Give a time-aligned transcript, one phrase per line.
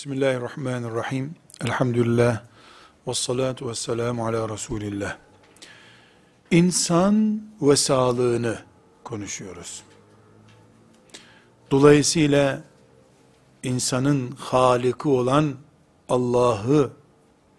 [0.00, 1.34] Bismillahirrahmanirrahim.
[1.64, 2.42] Elhamdülillah.
[3.06, 5.16] Ve salatu ve selamu ala Resulillah.
[6.50, 8.58] İnsan ve sağlığını
[9.04, 9.82] konuşuyoruz.
[11.70, 12.62] Dolayısıyla
[13.62, 15.54] insanın Halik'i olan
[16.08, 16.90] Allah'ı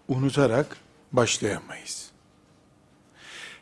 [0.08, 0.76] unutarak
[1.12, 2.10] başlayamayız.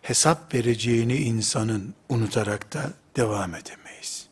[0.02, 4.27] Hesap vereceğini insanın unutarak da devam edemeyiz.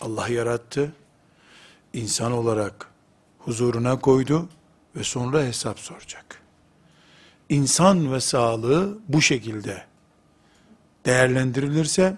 [0.00, 0.92] Allah yarattı,
[1.92, 2.89] insan olarak
[3.44, 4.48] huzuruna koydu
[4.96, 6.42] ve sonra hesap soracak.
[7.48, 9.84] İnsan ve sağlığı bu şekilde
[11.06, 12.16] değerlendirilirse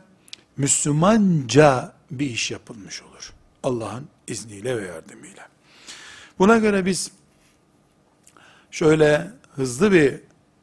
[0.56, 3.32] Müslümanca bir iş yapılmış olur.
[3.62, 5.48] Allah'ın izniyle ve yardımıyla.
[6.38, 7.10] Buna göre biz
[8.70, 10.20] şöyle hızlı bir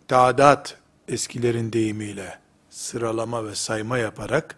[0.08, 4.56] tadat eskilerin deyimiyle sıralama ve sayma yaparak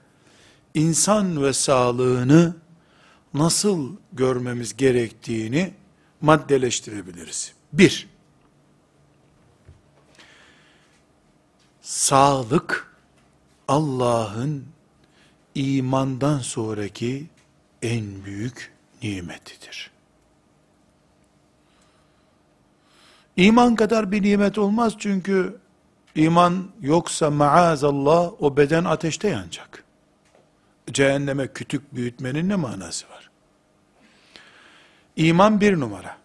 [0.74, 2.56] insan ve sağlığını
[3.34, 5.74] nasıl görmemiz gerektiğini
[6.22, 7.54] maddeleştirebiliriz.
[7.74, 8.08] Bir,
[11.82, 12.96] sağlık
[13.68, 14.66] Allah'ın
[15.56, 17.28] imandan sonraki
[17.82, 19.92] en büyük nimetidir.
[23.36, 25.58] İman kadar bir nimet olmaz çünkü
[26.16, 29.84] iman yoksa maazallah o beden ateşte yanacak.
[30.92, 33.31] Cehenneme kütük büyütmenin ne manası var?
[35.16, 36.18] İman bir numara.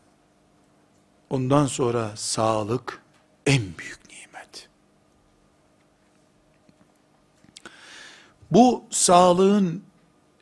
[1.31, 3.03] Ondan sonra sağlık
[3.47, 4.69] en büyük nimet.
[8.51, 9.83] Bu sağlığın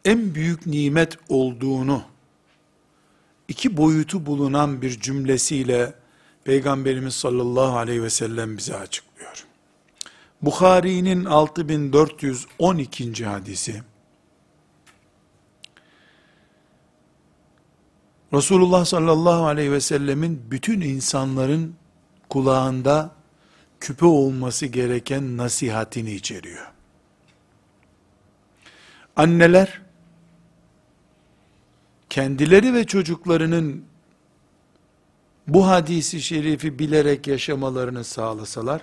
[0.04, 2.02] en büyük nimet olduğunu
[3.48, 5.94] iki boyutu bulunan bir cümlesiyle
[6.44, 9.46] Peygamberimiz sallallahu aleyhi ve sellem bize açıklıyor.
[10.42, 13.24] Bukhari'nin 6412.
[13.24, 13.82] hadisi
[18.34, 21.74] Resulullah sallallahu aleyhi ve sellemin bütün insanların
[22.28, 23.10] kulağında
[23.80, 26.66] küpe olması gereken nasihatini içeriyor.
[29.16, 29.80] Anneler,
[32.10, 33.84] kendileri ve çocuklarının
[35.46, 38.82] bu hadisi şerifi bilerek yaşamalarını sağlasalar,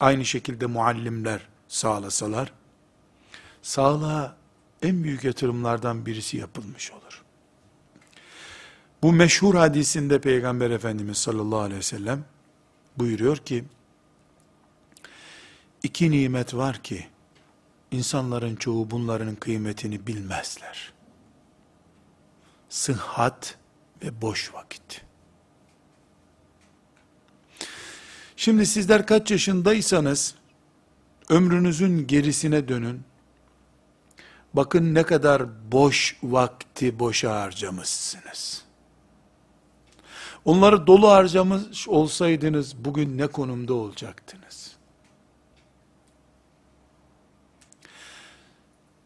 [0.00, 2.52] aynı şekilde muallimler sağlasalar,
[3.62, 4.36] sağlığa
[4.82, 7.07] en büyük yatırımlardan birisi yapılmış olur.
[9.02, 12.24] Bu meşhur hadisinde Peygamber Efendimiz sallallahu aleyhi ve sellem
[12.96, 13.64] buyuruyor ki,
[15.82, 17.06] iki nimet var ki,
[17.90, 20.92] insanların çoğu bunların kıymetini bilmezler.
[22.68, 23.58] Sıhhat
[24.04, 25.04] ve boş vakit.
[28.36, 30.34] Şimdi sizler kaç yaşındaysanız,
[31.28, 33.02] ömrünüzün gerisine dönün,
[34.54, 38.67] bakın ne kadar boş vakti boşa harcamışsınız.
[40.48, 44.76] Onları dolu harcamış olsaydınız bugün ne konumda olacaktınız?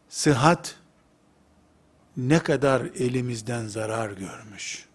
[0.09, 0.77] Sıhhat
[2.17, 4.87] ne kadar elimizden zarar görmüş.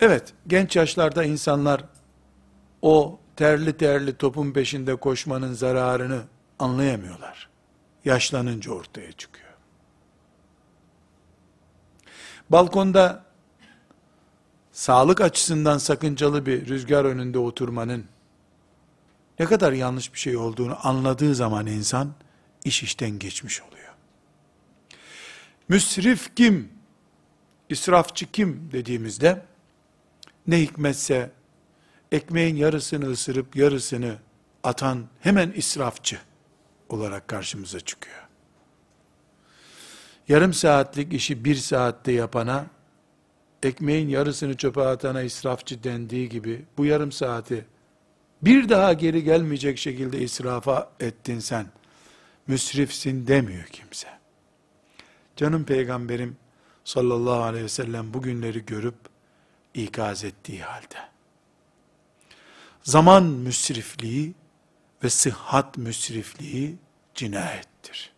[0.00, 1.84] Evet, genç yaşlarda insanlar
[2.82, 6.22] o terli terli topun peşinde koşmanın zararını
[6.58, 7.48] anlayamıyorlar.
[8.04, 9.54] Yaşlanınca ortaya çıkıyor.
[12.50, 13.27] Balkonda
[14.78, 18.04] sağlık açısından sakıncalı bir rüzgar önünde oturmanın
[19.38, 22.12] ne kadar yanlış bir şey olduğunu anladığı zaman insan
[22.64, 23.94] iş işten geçmiş oluyor.
[25.68, 26.68] Müsrif kim,
[27.68, 29.44] israfçı kim dediğimizde
[30.46, 31.30] ne hikmetse
[32.12, 34.16] ekmeğin yarısını ısırıp yarısını
[34.62, 36.18] atan hemen israfçı
[36.88, 38.28] olarak karşımıza çıkıyor.
[40.28, 42.77] Yarım saatlik işi bir saatte yapana
[43.62, 47.64] ekmeğin yarısını çöpe atana israfçı dendiği gibi bu yarım saati
[48.42, 51.66] bir daha geri gelmeyecek şekilde israfa ettin sen.
[52.46, 54.08] Müsrifsin demiyor kimse.
[55.36, 56.36] Canım peygamberim
[56.84, 58.94] sallallahu aleyhi ve sellem bugünleri görüp
[59.74, 61.08] ikaz ettiği halde.
[62.82, 64.34] Zaman müsrifliği
[65.04, 66.76] ve sıhhat müsrifliği
[67.14, 68.12] cinayettir.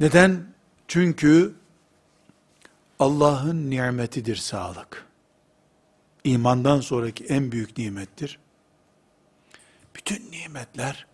[0.00, 0.46] Neden?
[0.88, 1.54] Çünkü
[3.00, 5.06] Allah'ın nimetidir sağlık.
[6.24, 8.38] İmandan sonraki en büyük nimettir.
[9.94, 11.06] Bütün nimetler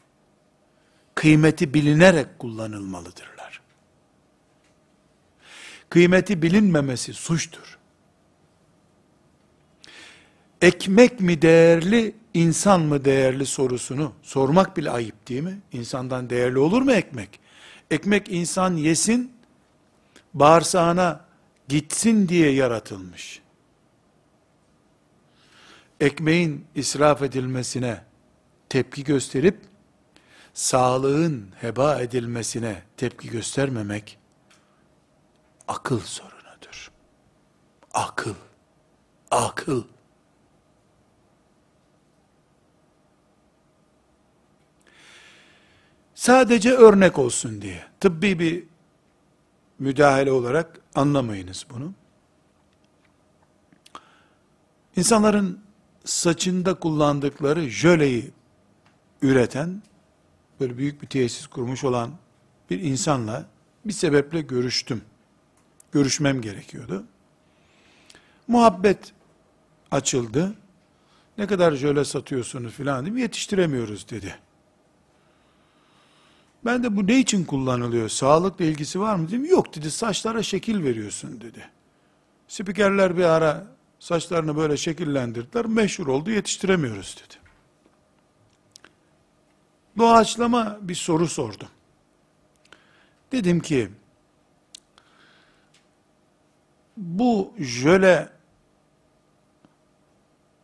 [1.14, 3.60] kıymeti bilinerek kullanılmalıdırlar.
[5.90, 7.78] Kıymeti bilinmemesi suçtur.
[10.62, 15.58] Ekmek mi değerli, insan mı değerli sorusunu sormak bile ayıp değil mi?
[15.72, 17.40] İnsandan değerli olur mu ekmek?
[17.90, 19.32] Ekmek insan yesin,
[20.34, 21.25] bağırsağına
[21.68, 23.42] gitsin diye yaratılmış.
[26.00, 28.04] Ekmeğin israf edilmesine
[28.68, 29.60] tepki gösterip,
[30.54, 34.18] sağlığın heba edilmesine tepki göstermemek,
[35.68, 36.90] akıl sorunudur.
[37.94, 38.34] Akıl,
[39.30, 39.84] akıl.
[46.14, 48.64] Sadece örnek olsun diye, tıbbi bir
[49.78, 51.93] müdahale olarak anlamayınız bunu.
[54.96, 55.60] İnsanların
[56.04, 58.31] saçında kullandıkları jöleyi
[59.22, 59.82] üreten,
[60.60, 62.10] böyle büyük bir tesis kurmuş olan
[62.70, 63.46] bir insanla
[63.84, 65.02] bir sebeple görüştüm.
[65.93, 67.04] Görüşmem gerekiyordu.
[68.49, 69.12] Muhabbet
[69.90, 70.54] açıldı.
[71.38, 73.16] Ne kadar jöle satıyorsunuz filan dedim.
[73.16, 74.38] Yetiştiremiyoruz dedi.
[76.66, 78.08] Ben de bu ne için kullanılıyor?
[78.08, 79.44] Sağlıkla ilgisi var mı dedim.
[79.44, 79.90] Yok dedi.
[79.90, 81.68] Saçlara şekil veriyorsun dedi.
[82.48, 83.66] Spikerler bir ara
[83.98, 85.66] saçlarını böyle şekillendirdiler.
[85.66, 86.30] Meşhur oldu.
[86.30, 87.34] Yetiştiremiyoruz dedi.
[89.98, 91.68] Doğaçlama bir soru sordum.
[93.32, 93.90] Dedim ki
[96.96, 98.28] bu jöle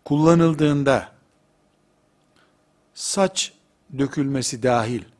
[0.04, 1.12] kullanıldığında
[2.94, 3.52] saç
[3.99, 5.12] dökülmesi dahil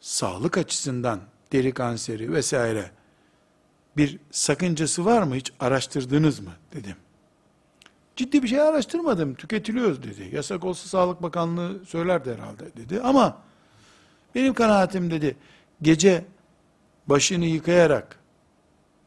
[0.00, 1.20] sağlık açısından
[1.52, 2.90] deri kanseri vesaire
[3.96, 6.96] bir sakıncası var mı hiç araştırdınız mı dedim.
[8.16, 10.36] Ciddi bir şey araştırmadım tüketiliyoruz dedi.
[10.36, 13.00] Yasak olsa Sağlık Bakanlığı söylerdi herhalde dedi.
[13.00, 13.42] Ama
[14.34, 15.36] benim kanaatim dedi
[15.82, 16.24] gece
[17.06, 18.18] başını yıkayarak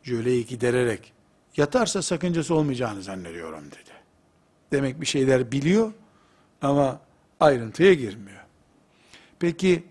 [0.03, 1.13] jöleyi gidererek
[1.57, 3.91] yatarsa sakıncası olmayacağını zannediyorum dedi.
[4.71, 5.91] Demek bir şeyler biliyor
[6.61, 6.99] ama
[7.39, 8.41] ayrıntıya girmiyor.
[9.39, 9.83] Peki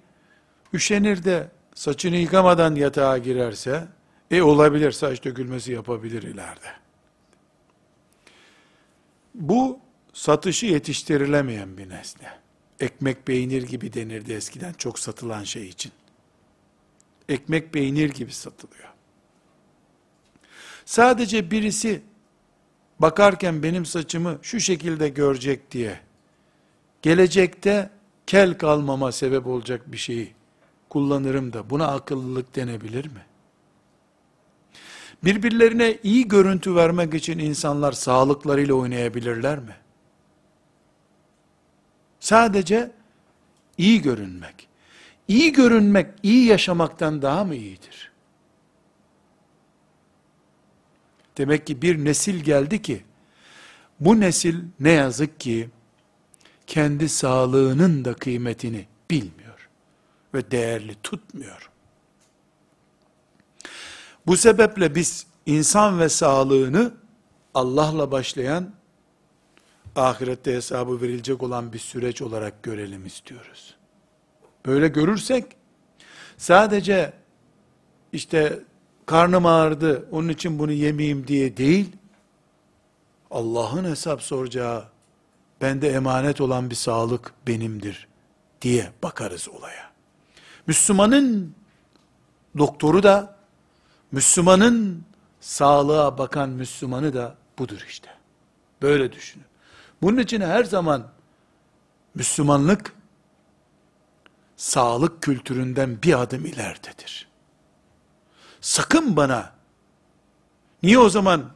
[0.75, 3.89] üşenir de saçını yıkamadan yatağa girerse,
[4.31, 6.73] e olabilir saç dökülmesi yapabilir ileride.
[9.35, 9.81] Bu
[10.13, 12.29] satışı yetiştirilemeyen bir nesne.
[12.81, 15.93] Ekmek peynir gibi denirdi eskiden çok satılan şey için.
[17.29, 18.89] Ekmek peynir gibi satılıyor.
[20.85, 22.03] Sadece birisi
[22.99, 26.01] bakarken benim saçımı şu şekilde görecek diye
[27.03, 27.91] gelecekte
[28.27, 30.35] kel kalmama sebep olacak bir şeyi
[30.93, 33.25] kullanırım da buna akıllılık denebilir mi?
[35.25, 39.77] Birbirlerine iyi görüntü vermek için insanlar sağlıklarıyla oynayabilirler mi?
[42.21, 42.91] Sadece
[43.79, 44.69] iyi görünmek.
[45.29, 48.13] İyi görünmek, iyi yaşamaktan daha mı iyidir?
[51.39, 53.05] Demek ki bir nesil geldi ki,
[54.01, 55.71] bu nesil ne yazık ki,
[56.67, 59.42] kendi sağlığının da kıymetini bilmiyor
[60.35, 61.71] ve değerli tutmuyor.
[64.27, 66.95] Bu sebeple biz insan ve sağlığını
[67.55, 68.71] Allah'la başlayan
[69.97, 73.75] ahirette hesabı verilecek olan bir süreç olarak görelim istiyoruz.
[74.67, 75.45] Böyle görürsek
[76.37, 77.13] sadece
[78.13, 78.61] işte
[79.07, 81.97] karnım ağrıdı onun için bunu yemeyeyim diye değil
[83.31, 84.85] Allah'ın hesap soracağı
[85.61, 88.09] bende emanet olan bir sağlık benimdir
[88.63, 89.92] diye bakarız olaya.
[90.67, 91.55] Müslümanın
[92.59, 93.37] doktoru da
[94.13, 95.05] Müslümanın
[95.41, 98.11] sağlığa bakan Müslümanı da budur işte.
[98.83, 99.45] Böyle düşünün.
[100.03, 101.09] Bunun için her zaman
[102.15, 102.95] Müslümanlık
[104.57, 107.29] sağlık kültüründen bir adım ileridedir.
[108.61, 109.53] Sakın bana
[110.83, 111.51] niye o zaman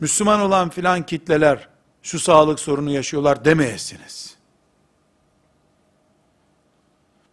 [0.00, 1.68] Müslüman olan filan kitleler
[2.02, 4.37] şu sağlık sorunu yaşıyorlar demeyesiniz.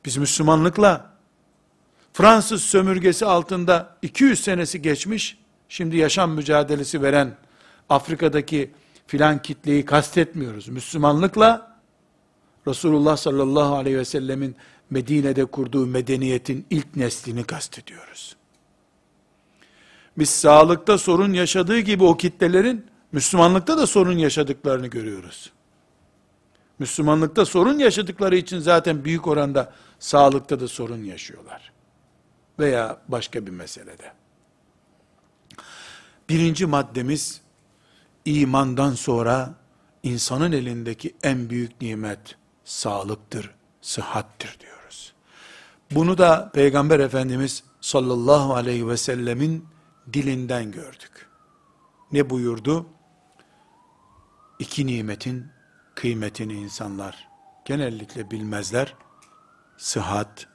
[0.05, 1.15] Biz Müslümanlıkla
[2.13, 5.37] Fransız sömürgesi altında 200 senesi geçmiş,
[5.69, 7.37] şimdi yaşam mücadelesi veren
[7.89, 8.71] Afrika'daki
[9.07, 10.67] filan kitleyi kastetmiyoruz.
[10.67, 11.77] Müslümanlıkla
[12.67, 14.55] Resulullah sallallahu aleyhi ve sellemin
[14.89, 18.35] Medine'de kurduğu medeniyetin ilk neslini kastediyoruz.
[20.17, 25.51] Biz sağlıkta sorun yaşadığı gibi o kitlelerin Müslümanlıkta da sorun yaşadıklarını görüyoruz.
[26.79, 31.71] Müslümanlıkta sorun yaşadıkları için zaten büyük oranda sağlıkta da sorun yaşıyorlar.
[32.59, 34.13] Veya başka bir meselede.
[36.29, 37.41] Birinci maddemiz,
[38.25, 39.53] imandan sonra
[40.03, 45.13] insanın elindeki en büyük nimet sağlıktır, sıhhattir diyoruz.
[45.91, 49.67] Bunu da Peygamber Efendimiz sallallahu aleyhi ve sellemin
[50.13, 51.29] dilinden gördük.
[52.11, 52.85] Ne buyurdu?
[54.59, 55.47] İki nimetin
[55.95, 57.27] kıymetini insanlar
[57.65, 58.95] genellikle bilmezler.
[59.77, 60.47] Sıhhat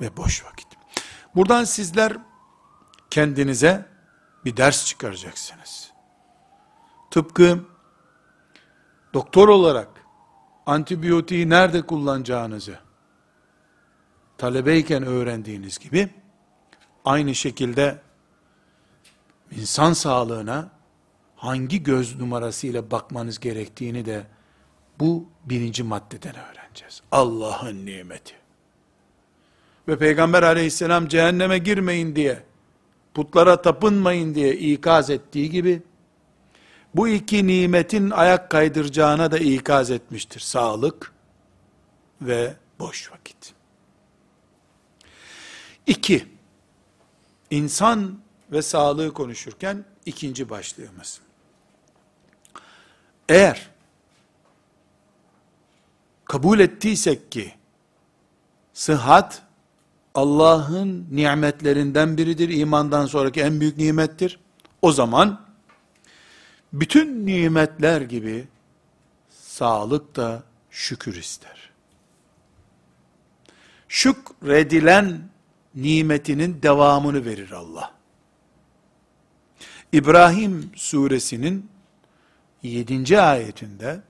[0.00, 0.66] ve boş vakit.
[1.34, 2.16] Buradan sizler
[3.10, 3.86] kendinize
[4.44, 5.90] bir ders çıkaracaksınız.
[7.10, 7.64] Tıpkı
[9.14, 9.88] doktor olarak
[10.66, 12.78] antibiyotiği nerede kullanacağınızı
[14.38, 16.10] talebeyken öğrendiğiniz gibi
[17.04, 18.02] aynı şekilde
[19.50, 20.70] insan sağlığına
[21.36, 24.26] hangi göz numarasıyla bakmanız gerektiğini de
[25.00, 27.02] bu birinci maddeden öğreneceğiz.
[27.12, 28.34] Allah'ın nimeti.
[29.88, 32.42] Ve Peygamber aleyhisselam cehenneme girmeyin diye,
[33.14, 35.82] putlara tapınmayın diye ikaz ettiği gibi,
[36.94, 40.40] bu iki nimetin ayak kaydıracağına da ikaz etmiştir.
[40.40, 41.12] Sağlık
[42.22, 43.54] ve boş vakit.
[45.86, 46.26] İki,
[47.50, 48.18] insan
[48.52, 51.20] ve sağlığı konuşurken ikinci başlığımız.
[53.28, 53.70] Eğer
[56.24, 57.54] kabul ettiysek ki
[58.72, 59.42] sıhhat
[60.14, 62.48] Allah'ın nimetlerinden biridir.
[62.48, 64.40] imandan sonraki en büyük nimettir.
[64.82, 65.40] O zaman
[66.72, 68.48] bütün nimetler gibi
[69.30, 71.70] sağlık da şükür ister.
[73.88, 75.20] Şükredilen
[75.74, 77.92] nimetinin devamını verir Allah.
[79.92, 81.70] İbrahim suresinin
[82.62, 83.20] 7.
[83.20, 84.00] ayetinde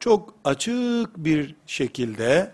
[0.00, 2.52] çok açık bir şekilde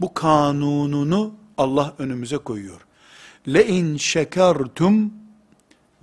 [0.00, 2.80] bu kanununu Allah önümüze koyuyor.
[3.48, 5.14] Le in şekertum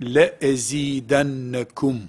[0.02, 2.00] le ezidennekum.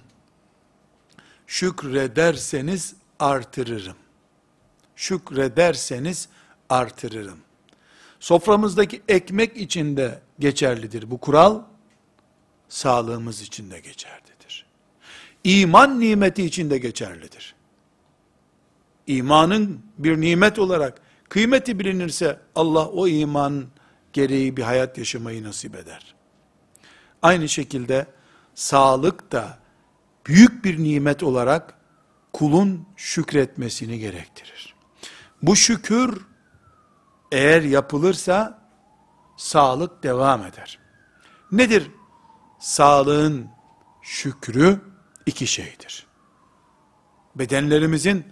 [1.48, 3.96] Şükrederseniz artırırım.
[4.96, 6.30] Şükrederseniz
[6.70, 7.38] artırırım.
[8.20, 11.62] Soframızdaki ekmek içinde geçerlidir bu kural.
[12.70, 14.66] Sağlığımız için de geçerlidir.
[15.44, 17.56] İman nimeti için de geçerlidir.
[19.08, 21.02] İmanın bir nimet olarak
[21.32, 23.68] kıymeti bilinirse Allah o iman
[24.14, 26.16] gereği bir hayat yaşamayı nasip eder.
[27.22, 28.08] Aynı şekilde
[28.56, 29.58] sağlık da
[30.26, 31.74] büyük bir nimet olarak
[32.34, 34.76] kulun şükretmesini gerektirir.
[35.42, 36.26] Bu şükür
[37.32, 38.62] eğer yapılırsa
[39.38, 40.80] sağlık devam eder.
[41.52, 41.92] Nedir
[42.60, 43.48] sağlığın
[44.02, 44.82] şükrü?
[45.26, 46.08] iki şeydir.
[47.36, 48.26] Bedenlerimizin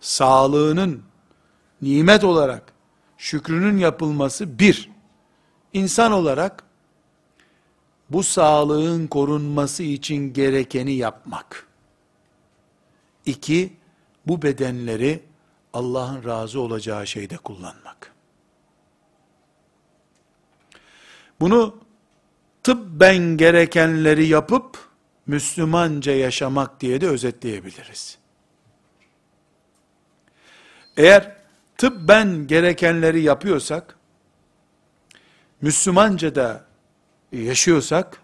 [0.00, 1.11] sağlığının
[1.82, 2.72] nimet olarak
[3.18, 4.90] şükrünün yapılması bir,
[5.72, 6.64] insan olarak
[8.10, 11.66] bu sağlığın korunması için gerekeni yapmak.
[13.26, 13.72] İki,
[14.26, 15.22] bu bedenleri
[15.72, 18.12] Allah'ın razı olacağı şeyde kullanmak.
[21.40, 21.76] Bunu
[22.62, 24.78] tıbben gerekenleri yapıp
[25.26, 28.18] Müslümanca yaşamak diye de özetleyebiliriz.
[30.96, 31.41] Eğer
[31.78, 33.96] tıbben gerekenleri yapıyorsak,
[35.60, 36.64] Müslümanca da
[37.32, 38.22] yaşıyorsak,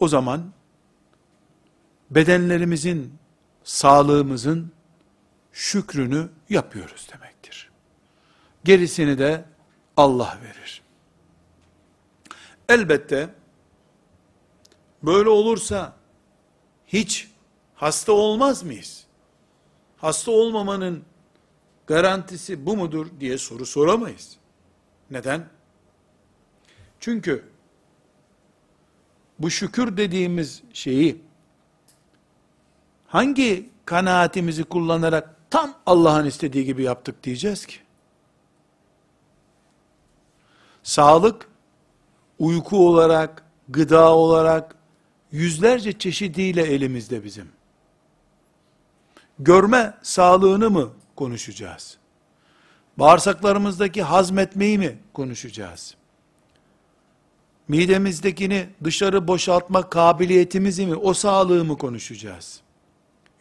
[0.00, 0.52] o zaman
[2.10, 3.18] bedenlerimizin,
[3.64, 4.72] sağlığımızın
[5.52, 7.70] şükrünü yapıyoruz demektir.
[8.64, 9.44] Gerisini de
[9.96, 10.82] Allah verir.
[12.68, 13.34] Elbette
[15.02, 15.96] böyle olursa
[16.86, 17.30] hiç
[17.74, 19.05] hasta olmaz mıyız?
[19.96, 21.04] Hasta olmamanın
[21.86, 24.36] garantisi bu mudur diye soru soramayız.
[25.10, 25.48] Neden?
[27.00, 27.44] Çünkü
[29.38, 31.22] bu şükür dediğimiz şeyi
[33.06, 37.76] hangi kanaatimizi kullanarak tam Allah'ın istediği gibi yaptık diyeceğiz ki?
[40.82, 41.48] Sağlık,
[42.38, 44.76] uyku olarak, gıda olarak,
[45.32, 47.48] yüzlerce çeşidiyle elimizde bizim
[49.38, 51.98] görme sağlığını mı konuşacağız?
[52.96, 55.94] Bağırsaklarımızdaki hazmetmeyi mi konuşacağız?
[57.68, 62.60] Midemizdekini dışarı boşaltma kabiliyetimizi mi, o sağlığı mı konuşacağız?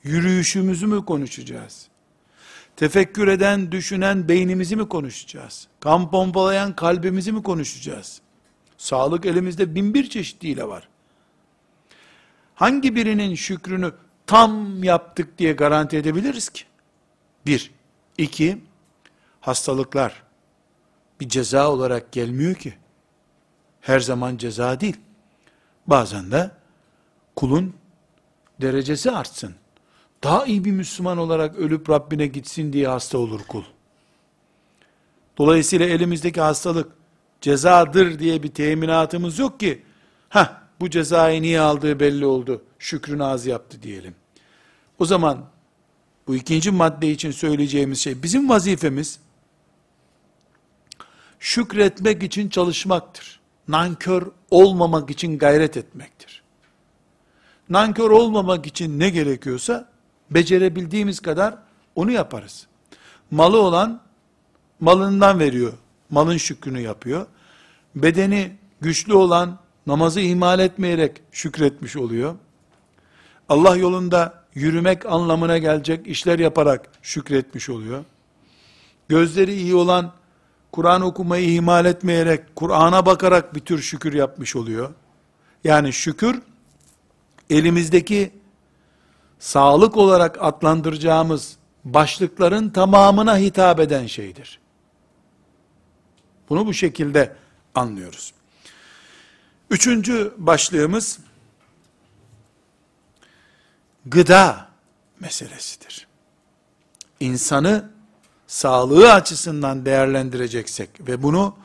[0.03, 1.87] Yürüyüşümüzü mü konuşacağız?
[2.75, 5.67] Tefekkür eden, düşünen beynimizi mi konuşacağız?
[5.79, 8.21] Kan pompalayan kalbimizi mi konuşacağız?
[8.77, 10.87] Sağlık elimizde bin bir çeşitliyle var.
[12.55, 13.91] Hangi birinin şükrünü
[14.27, 16.63] tam yaptık diye garanti edebiliriz ki?
[17.45, 17.71] Bir.
[18.17, 18.61] iki
[19.41, 20.23] hastalıklar
[21.19, 22.73] bir ceza olarak gelmiyor ki.
[23.81, 24.97] Her zaman ceza değil.
[25.87, 26.51] Bazen de
[27.35, 27.75] kulun
[28.61, 29.55] derecesi artsın.
[30.23, 33.63] Daha iyi bir Müslüman olarak ölüp Rabbine gitsin diye hasta olur kul.
[35.37, 36.91] Dolayısıyla elimizdeki hastalık
[37.41, 39.83] cezadır diye bir teminatımız yok ki,
[40.29, 44.15] ha bu cezayı niye aldığı belli oldu, şükrünü az yaptı diyelim.
[44.99, 45.45] O zaman
[46.27, 49.19] bu ikinci madde için söyleyeceğimiz şey bizim vazifemiz
[51.39, 53.39] şükretmek için çalışmaktır.
[53.67, 56.43] nankör olmamak için gayret etmektir.
[57.69, 59.89] Nankör olmamak için ne gerekiyorsa
[60.31, 61.57] becerebildiğimiz kadar
[61.95, 62.67] onu yaparız.
[63.31, 64.01] Malı olan
[64.79, 65.73] malından veriyor.
[66.09, 67.25] Malın şükrünü yapıyor.
[67.95, 72.35] Bedeni güçlü olan namazı ihmal etmeyerek şükretmiş oluyor.
[73.49, 78.03] Allah yolunda yürümek anlamına gelecek işler yaparak şükretmiş oluyor.
[79.07, 80.13] Gözleri iyi olan
[80.71, 84.93] Kur'an okumayı ihmal etmeyerek Kur'an'a bakarak bir tür şükür yapmış oluyor.
[85.63, 86.41] Yani şükür
[87.49, 88.31] elimizdeki
[89.39, 94.59] sağlık olarak adlandıracağımız başlıkların tamamına hitap eden şeydir.
[96.49, 97.35] Bunu bu şekilde
[97.75, 98.33] anlıyoruz.
[99.69, 101.19] Üçüncü başlığımız
[104.05, 104.67] gıda
[105.19, 106.07] meselesidir.
[107.19, 107.89] İnsanı
[108.47, 111.55] sağlığı açısından değerlendireceksek ve bunu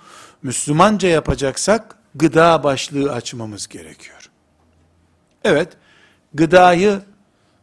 [0.43, 4.31] Müslümanca yapacaksak gıda başlığı açmamız gerekiyor.
[5.45, 5.77] Evet,
[6.35, 7.03] gıdayı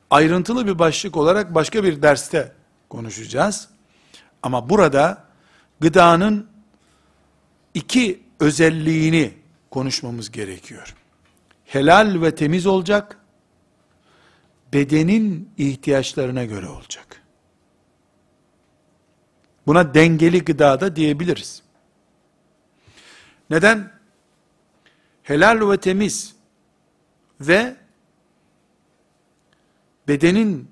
[0.10, 2.52] ayrıntılı bir başlık olarak başka bir derste
[2.90, 3.68] konuşacağız.
[4.44, 5.24] Ama burada
[5.80, 6.48] gıdanın
[7.74, 9.34] iki özelliğini
[9.72, 10.96] konuşmamız gerekiyor.
[11.66, 13.20] Helal ve temiz olacak,
[14.74, 17.24] bedenin ihtiyaçlarına göre olacak.
[19.68, 21.64] Buna dengeli gıda da diyebiliriz.
[23.50, 23.92] Neden?
[25.24, 26.36] Helal ve temiz
[27.42, 27.76] ve
[30.08, 30.72] bedenin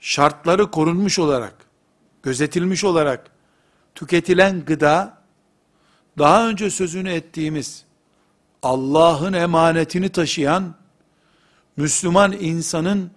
[0.00, 1.54] şartları korunmuş olarak,
[2.22, 3.30] gözetilmiş olarak
[3.94, 5.22] tüketilen gıda,
[6.18, 7.85] daha önce sözünü ettiğimiz
[8.62, 10.74] Allah'ın emanetini taşıyan
[11.76, 13.10] Müslüman insanın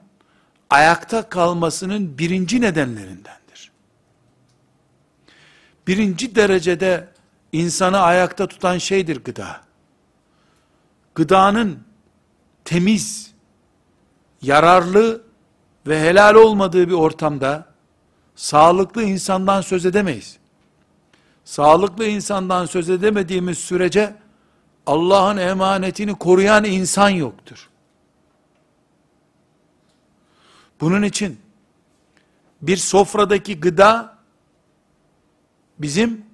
[0.69, 3.71] ayakta kalmasının birinci nedenlerindendir.
[5.87, 7.07] Birinci derecede
[7.51, 9.61] insanı ayakta tutan şeydir gıda.
[11.15, 11.79] Gıdanın
[12.65, 13.33] temiz,
[14.41, 15.21] yararlı
[15.87, 17.65] ve helal olmadığı bir ortamda
[18.35, 20.37] sağlıklı insandan söz edemeyiz.
[21.45, 24.15] Sağlıklı insandan söz edemediğimiz sürece
[24.85, 27.69] Allah'ın emanetini koruyan insan yoktur.
[30.81, 31.39] Bunun için
[32.61, 34.17] bir sofradaki gıda
[35.79, 36.25] bizim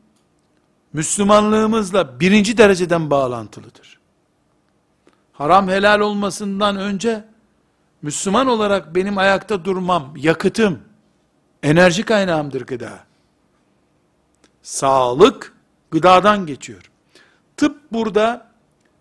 [0.94, 4.00] Müslümanlığımızla birinci dereceden bağlantılıdır.
[5.34, 7.26] Haram helal olmasından önce
[8.02, 10.80] Müslüman olarak benim ayakta durmam, yakıtım,
[11.64, 13.04] enerji kaynağımdır gıda.
[14.64, 15.54] Sağlık
[15.92, 16.92] gıdadan geçiyor.
[17.58, 18.52] Tıp burada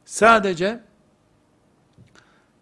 [0.05, 0.81] sadece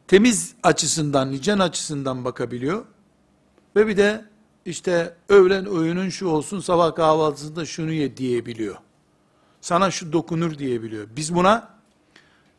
[0.06, 2.84] temiz açısından, hijyen açısından bakabiliyor.
[3.76, 4.24] Ve bir de
[4.64, 8.76] işte öğlen öğünün şu olsun, sabah kahvaltısında şunu ye diyebiliyor.
[9.60, 11.06] Sana şu dokunur diyebiliyor.
[11.16, 11.68] Biz buna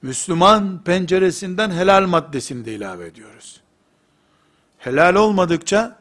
[0.02, 3.62] Müslüman penceresinden helal maddesini de ilave ediyoruz.
[4.78, 6.00] Helal olmadıkça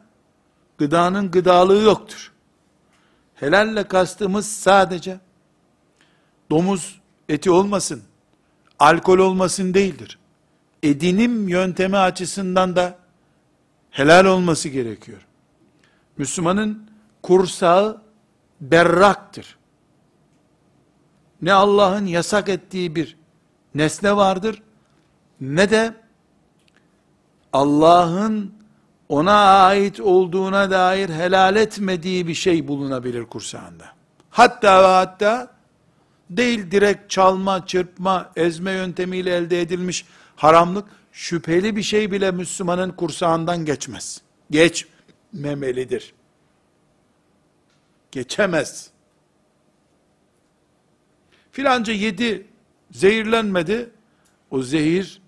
[0.77, 2.31] gıdanın gıdalığı yoktur.
[3.35, 5.19] Helalle kastımız sadece
[6.49, 7.01] domuz
[7.33, 8.03] eti olmasın,
[8.79, 10.19] alkol olmasın değildir.
[10.83, 12.95] Edinim yöntemi açısından da
[13.91, 15.27] helal olması gerekiyor.
[16.17, 16.89] Müslümanın
[17.21, 18.01] kursağı
[18.61, 19.57] berraktır.
[21.41, 23.17] Ne Allah'ın yasak ettiği bir
[23.75, 24.63] nesne vardır,
[25.41, 25.93] ne de
[27.53, 28.53] Allah'ın
[29.09, 33.85] ona ait olduğuna dair helal etmediği bir şey bulunabilir kursağında.
[34.29, 35.52] Hatta ve hatta
[36.29, 40.05] değil direkt çalma, çırpma, ezme yöntemiyle elde edilmiş
[40.35, 44.21] haramlık, şüpheli bir şey bile Müslümanın kursağından geçmez.
[44.51, 46.13] Geçmemelidir.
[48.11, 48.89] Geçemez.
[51.51, 52.47] Filanca yedi,
[52.91, 53.89] zehirlenmedi,
[54.51, 55.21] o zehir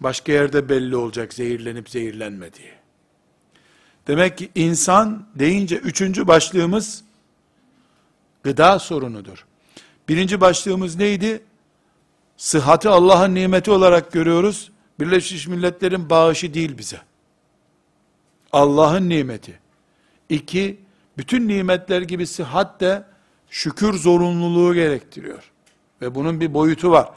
[0.00, 2.72] başka yerde belli olacak zehirlenip zehirlenmediği.
[4.06, 7.04] Demek ki insan deyince üçüncü başlığımız
[8.42, 9.46] gıda sorunudur.
[10.08, 11.42] Birinci başlığımız neydi?
[12.36, 14.72] Sıhhati Allah'ın nimeti olarak görüyoruz.
[15.00, 17.00] Birleşmiş Milletler'in bağışı değil bize.
[18.52, 19.58] Allah'ın nimeti.
[20.28, 20.80] İki,
[21.18, 23.04] bütün nimetler gibi sıhhat de
[23.50, 25.52] şükür zorunluluğu gerektiriyor.
[26.02, 27.08] Ve bunun bir boyutu var.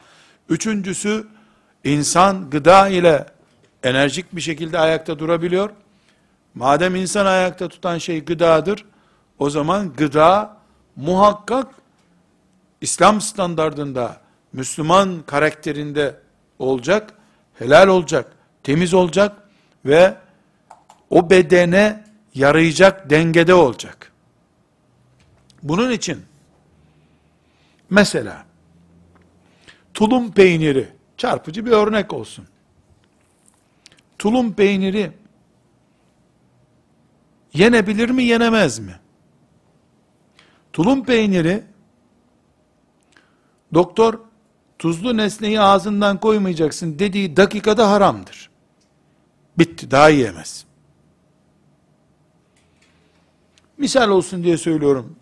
[0.50, 1.28] Üçüncüsü,
[1.84, 3.26] insan gıda ile
[3.84, 5.70] enerjik bir şekilde ayakta durabiliyor.
[6.56, 8.86] Madem insan ayakta tutan şey gıdadır,
[9.40, 10.58] o zaman gıda
[10.96, 11.68] muhakkak
[12.82, 14.22] İslam standardında,
[14.54, 16.20] Müslüman karakterinde
[16.60, 17.14] olacak,
[17.54, 18.32] helal olacak,
[18.64, 19.50] temiz olacak
[19.86, 20.16] ve
[21.10, 24.12] o bedene yarayacak dengede olacak.
[25.64, 26.22] Bunun için
[27.90, 28.46] mesela
[29.94, 32.48] tulum peyniri, çarpıcı bir örnek olsun.
[34.20, 35.12] Tulum peyniri
[37.54, 39.00] yenebilir mi, yenemez mi?
[40.74, 41.64] Tulum peyniri
[43.74, 44.20] doktor
[44.80, 48.50] tuzlu nesneyi ağzından koymayacaksın dediği dakikada haramdır.
[49.58, 50.66] Bitti, daha yiyemez.
[53.78, 55.16] Misal olsun diye söylüyorum.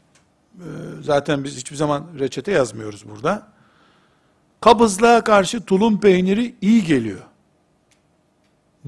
[0.56, 0.64] Ee,
[1.02, 3.48] zaten biz hiçbir zaman reçete yazmıyoruz burada.
[4.62, 7.22] Kabızlığa karşı tulum peyniri iyi geliyor.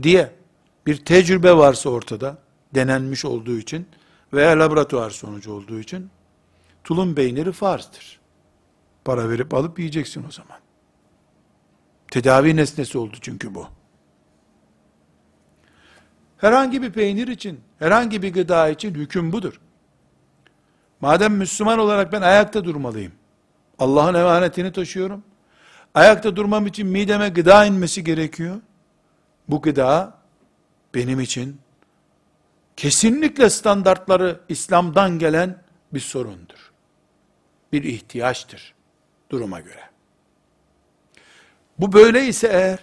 [0.04, 0.32] Diye
[0.86, 2.38] bir tecrübe varsa ortada,
[2.76, 3.88] denenmiş olduğu için
[4.34, 6.10] veya laboratuvar sonucu olduğu için
[6.84, 8.17] tulum peyniri farzdır.
[9.08, 10.60] Para verip alıp yiyeceksin o zaman.
[12.12, 13.68] Tedavi nesnesi oldu çünkü bu.
[16.38, 19.62] Herhangi bir peynir için, herhangi bir gıda için hüküm budur.
[21.02, 23.12] Madem Müslüman olarak ben ayakta durmalıyım.
[23.80, 25.24] Allah'ın emanetini taşıyorum.
[25.94, 28.62] Ayakta durmam için mideme gıda inmesi gerekiyor.
[29.50, 30.18] Bu gıda
[30.96, 31.60] benim için
[32.76, 36.72] kesinlikle standartları İslam'dan gelen bir sorundur.
[37.72, 38.77] Bir ihtiyaçtır
[39.30, 39.82] duruma göre.
[41.80, 42.80] Bu böyle ise eğer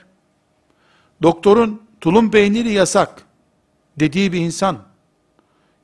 [1.22, 3.22] doktorun tulum peyniri yasak
[3.96, 4.78] dediği bir insan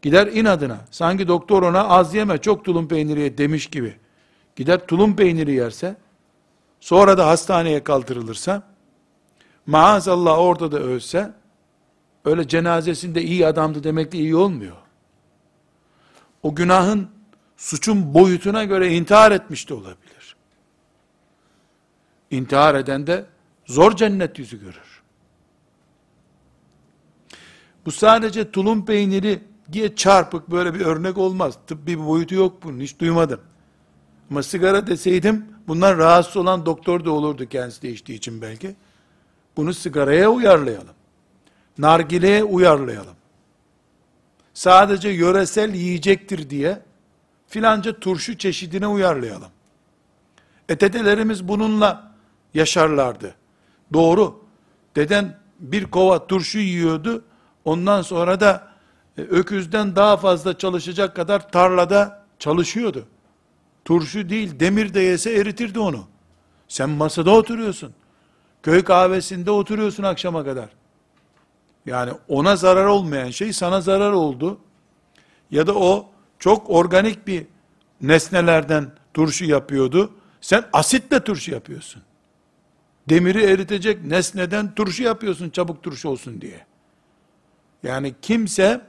[0.03, 3.97] gider inadına sanki doktor ona az yeme çok tulum peyniri demiş gibi
[4.57, 5.97] gider tulum peyniri yerse
[6.81, 8.63] sonra da hastaneye kaldırılırsa
[9.67, 11.33] maazallah orada da ölse
[12.25, 14.77] öyle cenazesinde iyi adamdı demekle iyi olmuyor.
[16.43, 17.09] O günahın
[17.57, 20.10] suçun boyutuna göre intihar etmiş de olabilir.
[22.31, 23.27] İntihar eden de
[23.67, 25.03] zor cennet yüzü görür.
[27.87, 31.59] Bu sadece tulum peyniri diye çarpık böyle bir örnek olmaz.
[31.67, 33.41] Tıbbi bir boyutu yok bunun hiç duymadım.
[34.31, 38.77] Ama sigara deseydim bundan rahatsız olan doktor da olurdu kendisi de içtiği için belki.
[39.57, 40.95] Bunu sigaraya uyarlayalım.
[41.79, 43.15] Nargileye uyarlayalım.
[44.55, 46.83] Sadece yöresel yiyecektir diye
[47.47, 49.49] filanca turşu çeşidine uyarlayalım.
[50.69, 52.10] E dedelerimiz bununla
[52.55, 53.35] yaşarlardı.
[53.93, 54.41] Doğru.
[54.97, 57.25] Deden bir kova turşu yiyordu.
[57.65, 58.69] Ondan sonra da
[59.19, 63.07] e, öküzden daha fazla çalışacak kadar tarlada çalışıyordu.
[63.85, 66.05] Turşu değil, demir de yese eritirdi onu.
[66.69, 67.95] Sen masada oturuyorsun.
[68.63, 70.69] Köy kahvesinde oturuyorsun akşama kadar.
[71.87, 74.59] Yani ona zarar olmayan şey sana zarar oldu.
[75.51, 76.09] Ya da o
[76.39, 77.47] çok organik bir
[78.01, 80.13] nesnelerden turşu yapıyordu.
[80.41, 82.03] Sen asitle turşu yapıyorsun.
[83.11, 86.67] Demiri eritecek nesneden turşu yapıyorsun çabuk turşu olsun diye.
[87.83, 88.81] Yani kimse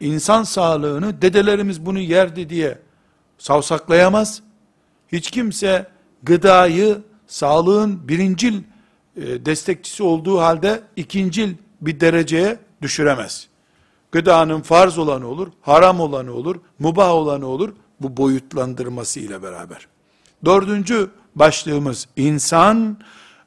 [0.00, 2.78] insan sağlığını dedelerimiz bunu yerdi diye
[3.38, 4.42] savsaklayamaz.
[5.12, 5.86] Hiç kimse
[6.22, 8.62] gıdayı sağlığın birincil
[9.16, 13.48] e, destekçisi olduğu halde ikincil bir dereceye düşüremez.
[14.12, 19.88] Gıdanın farz olanı olur, haram olanı olur, mubah olanı olur, bu boyutlandırması ile beraber.
[20.44, 22.98] Dördüncü başlığımız insan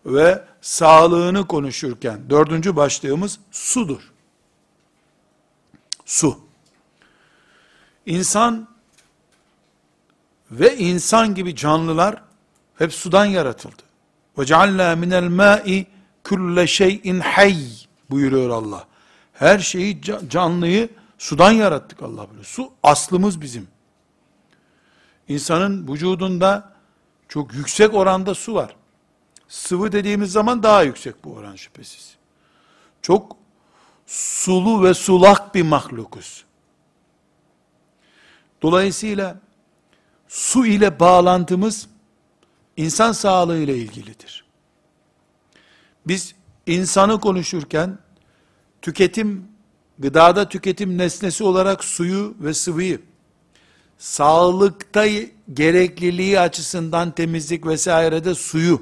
[0.06, 4.12] ve sağlığını konuşurken, dördüncü başlığımız sudur.
[6.06, 6.40] Su.
[8.06, 8.68] İnsan
[10.52, 12.22] ve insan gibi canlılar
[12.78, 13.84] hep sudan yaratıldı.
[14.46, 15.88] Cealna minel ma'i
[16.24, 17.66] kulle şeyin hayy
[18.10, 18.88] buyuruyor Allah.
[19.34, 22.44] Her şeyi canlıyı sudan yarattık Allah böyle.
[22.44, 23.68] Su aslımız bizim.
[25.28, 26.77] İnsanın vücudunda
[27.28, 28.76] çok yüksek oranda su var.
[29.48, 32.16] Sıvı dediğimiz zaman daha yüksek bu oran şüphesiz.
[33.02, 33.38] Çok
[34.08, 36.46] sulu ve sulak bir mahlukuz.
[38.62, 39.40] Dolayısıyla
[40.28, 41.88] su ile bağlantımız
[42.78, 44.46] insan sağlığı ile ilgilidir.
[46.08, 46.36] Biz
[46.66, 48.00] insanı konuşurken
[48.82, 49.48] tüketim,
[50.00, 53.02] gıdada tüketim nesnesi olarak suyu ve sıvıyı,
[53.98, 55.06] sağlıkta
[55.54, 58.82] gerekliliği açısından temizlik vesairede suyu,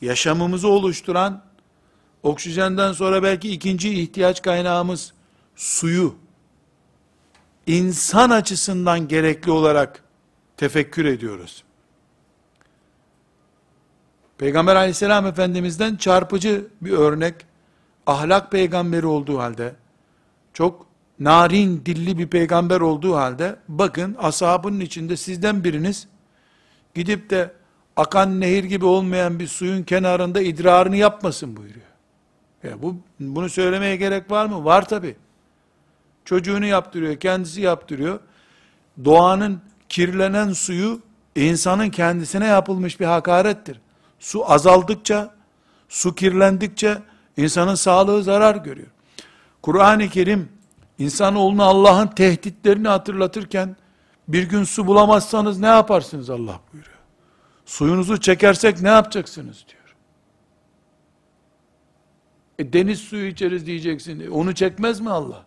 [0.00, 1.42] yaşamımızı oluşturan,
[2.22, 5.12] oksijenden sonra belki ikinci ihtiyaç kaynağımız
[5.56, 6.14] suyu,
[7.66, 10.02] insan açısından gerekli olarak
[10.56, 11.64] tefekkür ediyoruz.
[14.38, 17.34] Peygamber aleyhisselam efendimizden çarpıcı bir örnek,
[18.06, 19.74] ahlak peygamberi olduğu halde,
[20.52, 20.91] çok
[21.24, 26.08] narin dilli bir peygamber olduğu halde, bakın ashabının içinde sizden biriniz,
[26.94, 27.52] gidip de
[27.96, 31.86] akan nehir gibi olmayan bir suyun kenarında idrarını yapmasın buyuruyor.
[32.62, 34.64] Ya bu, bunu söylemeye gerek var mı?
[34.64, 35.16] Var tabi.
[36.24, 38.20] Çocuğunu yaptırıyor, kendisi yaptırıyor.
[39.04, 41.00] Doğanın kirlenen suyu
[41.36, 43.80] insanın kendisine yapılmış bir hakarettir.
[44.18, 45.34] Su azaldıkça,
[45.88, 46.98] su kirlendikçe
[47.36, 48.88] insanın sağlığı zarar görüyor.
[49.62, 50.48] Kur'an-ı Kerim
[51.02, 53.76] insanoğluna Allah'ın tehditlerini hatırlatırken
[54.28, 56.98] bir gün su bulamazsanız ne yaparsınız Allah buyuruyor.
[57.66, 59.96] Suyunuzu çekersek ne yapacaksınız diyor.
[62.58, 64.20] E deniz suyu içeriz diyeceksin.
[64.20, 65.46] E onu çekmez mi Allah?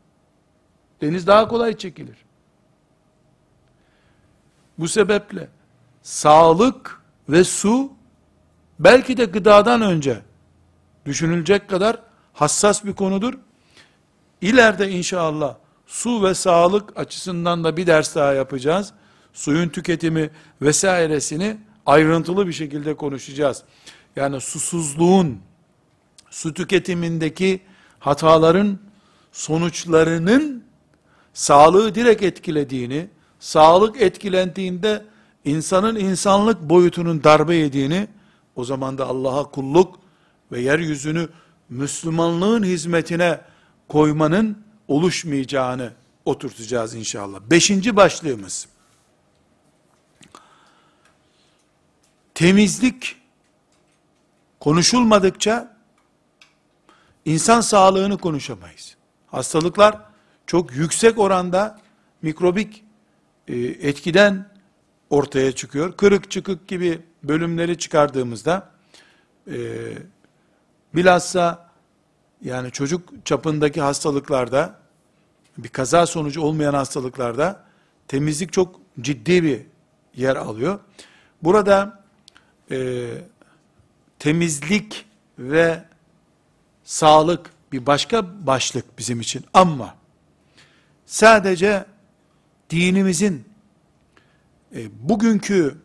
[1.01, 2.17] Deniz daha kolay çekilir.
[4.77, 5.47] Bu sebeple
[6.01, 7.91] sağlık ve su
[8.79, 10.21] belki de gıdadan önce
[11.05, 11.99] düşünülecek kadar
[12.33, 13.33] hassas bir konudur.
[14.45, 15.55] İleride inşallah
[15.87, 18.93] su ve sağlık açısından da bir ders daha yapacağız.
[19.33, 20.29] Suyun tüketimi
[20.61, 23.63] vesairesini ayrıntılı bir şekilde konuşacağız.
[24.15, 25.39] Yani susuzluğun,
[26.29, 27.61] su tüketimindeki
[27.99, 28.79] hataların
[29.31, 30.63] sonuçlarının
[31.33, 33.07] sağlığı direkt etkilediğini,
[33.39, 35.05] sağlık etkilendiğinde
[35.45, 38.07] insanın insanlık boyutunun darbe yediğini,
[38.55, 39.99] o zaman da Allah'a kulluk
[40.51, 41.29] ve yeryüzünü
[41.69, 43.39] Müslümanlığın hizmetine
[43.87, 45.93] koymanın oluşmayacağını
[46.25, 47.39] oturtacağız inşallah.
[47.41, 48.67] Beşinci başlığımız,
[52.33, 53.17] temizlik
[54.59, 55.77] konuşulmadıkça
[57.25, 58.95] insan sağlığını konuşamayız.
[59.27, 60.01] Hastalıklar
[60.47, 61.79] çok yüksek oranda
[62.21, 62.83] mikrobik
[63.47, 64.49] e, etkiden
[65.09, 65.97] ortaya çıkıyor.
[65.97, 68.71] Kırık çıkık gibi bölümleri çıkardığımızda
[69.47, 69.57] e,
[70.95, 71.64] bilhassa
[72.41, 74.79] yani çocuk çapındaki hastalıklarda
[75.57, 77.63] bir kaza sonucu olmayan hastalıklarda
[78.07, 79.61] temizlik çok ciddi bir
[80.15, 80.79] yer alıyor.
[81.43, 82.03] Burada
[82.71, 83.07] e,
[84.19, 85.05] temizlik
[85.39, 85.83] ve
[86.83, 89.95] sağlık bir başka başlık bizim için ama
[91.05, 91.85] sadece
[92.69, 93.45] dinimizin
[94.75, 95.77] e, bugünkü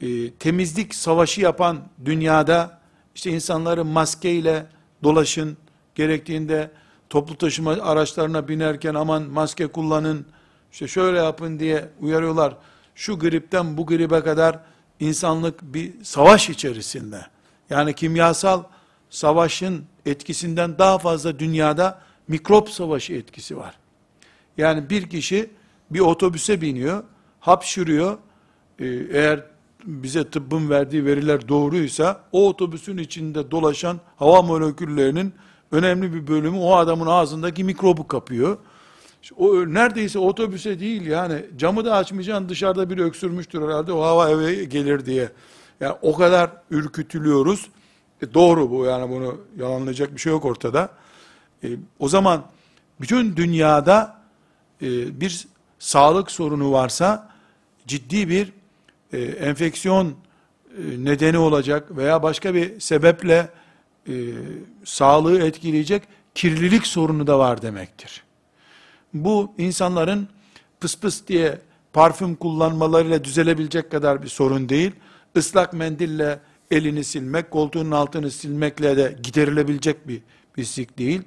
[0.00, 2.80] e, temizlik savaşı yapan dünyada
[3.14, 4.66] işte insanları maskeyle
[5.06, 5.56] dolaşın
[5.94, 6.70] gerektiğinde
[7.10, 10.26] toplu taşıma araçlarına binerken aman maske kullanın
[10.72, 12.56] işte şöyle yapın diye uyarıyorlar.
[12.94, 14.58] Şu gripten bu gribe kadar
[15.00, 17.26] insanlık bir savaş içerisinde.
[17.70, 18.62] Yani kimyasal
[19.10, 23.78] savaşın etkisinden daha fazla dünyada mikrop savaşı etkisi var.
[24.56, 25.50] Yani bir kişi
[25.90, 27.04] bir otobüse biniyor,
[27.40, 28.18] hapşırıyor.
[28.78, 29.44] Ee, eğer
[29.86, 35.34] bize tıbbın verdiği veriler doğruysa, o otobüsün içinde dolaşan hava moleküllerinin
[35.72, 38.58] önemli bir bölümü o adamın ağzındaki mikrobu kapıyor.
[39.36, 44.64] O neredeyse otobüse değil yani camı da açmayacaksın dışarıda bir öksürmüştür herhalde o hava eve
[44.64, 45.32] gelir diye.
[45.80, 47.68] Yani o kadar ürkütülüyoruz.
[48.22, 50.90] E doğru bu yani bunu yalanlayacak bir şey yok ortada.
[51.64, 51.68] E,
[51.98, 52.44] o zaman
[53.00, 54.18] bütün dünyada
[54.82, 55.46] e, bir
[55.78, 57.30] sağlık sorunu varsa
[57.86, 58.52] ciddi bir
[59.12, 60.14] e, enfeksiyon e,
[61.04, 63.48] nedeni olacak veya başka bir sebeple
[64.08, 64.14] e,
[64.84, 66.02] sağlığı etkileyecek
[66.34, 68.22] kirlilik sorunu da var demektir.
[69.14, 70.28] Bu insanların
[70.80, 71.58] pıs pıs diye
[71.92, 74.92] parfüm kullanmalarıyla düzelebilecek kadar bir sorun değil.
[75.34, 76.40] Islak mendille
[76.70, 80.20] elini silmek, koltuğun altını silmekle de giderilebilecek bir
[80.54, 81.22] pislik değil.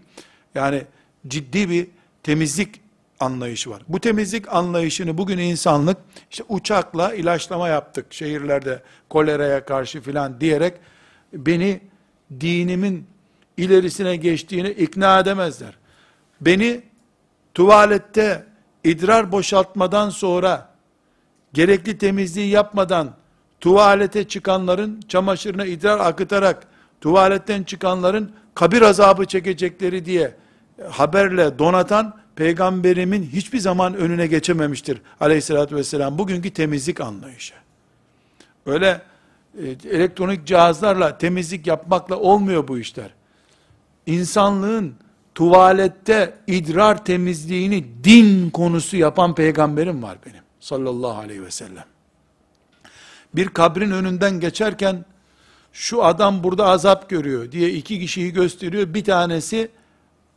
[0.56, 0.84] Yani
[1.28, 1.88] ciddi bir
[2.24, 2.82] temizlik
[3.20, 3.82] anlayışı var.
[3.88, 5.98] Bu temizlik anlayışını bugün insanlık
[6.32, 10.74] işte uçakla ilaçlama yaptık şehirlerde koleraya karşı filan diyerek
[11.34, 11.82] beni
[12.40, 13.08] dinimin
[13.58, 15.74] ilerisine geçtiğini ikna edemezler.
[16.42, 16.82] Beni
[17.54, 18.46] tuvalette
[18.84, 20.70] idrar boşaltmadan sonra
[21.54, 23.16] gerekli temizliği yapmadan
[23.60, 26.68] tuvalete çıkanların çamaşırına idrar akıtarak
[27.02, 30.36] tuvaletten çıkanların kabir azabı çekecekleri diye
[30.90, 37.54] haberle donatan peygamberimin hiçbir zaman önüne geçememiştir aleyhissalatü vesselam bugünkü temizlik anlayışı.
[38.66, 39.02] Öyle
[39.64, 43.10] e, elektronik cihazlarla temizlik yapmakla olmuyor bu işler.
[44.06, 44.94] İnsanlığın
[45.36, 51.86] tuvalette idrar temizliğini din konusu yapan peygamberim var benim sallallahu aleyhi ve sellem.
[53.36, 55.06] Bir kabrin önünden geçerken
[55.74, 58.94] şu adam burada azap görüyor diye iki kişiyi gösteriyor.
[58.94, 59.72] Bir tanesi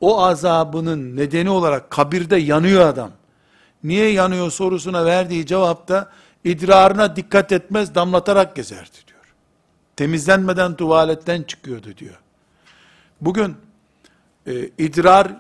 [0.03, 3.11] o azabının nedeni olarak kabirde yanıyor adam.
[3.85, 6.11] Niye yanıyor sorusuna verdiği cevapta
[6.45, 9.35] idrarına dikkat etmez damlatarak gezerdi diyor.
[9.97, 12.21] Temizlenmeden tuvaletten çıkıyordu diyor.
[13.21, 13.57] Bugün
[14.47, 15.37] e, idrar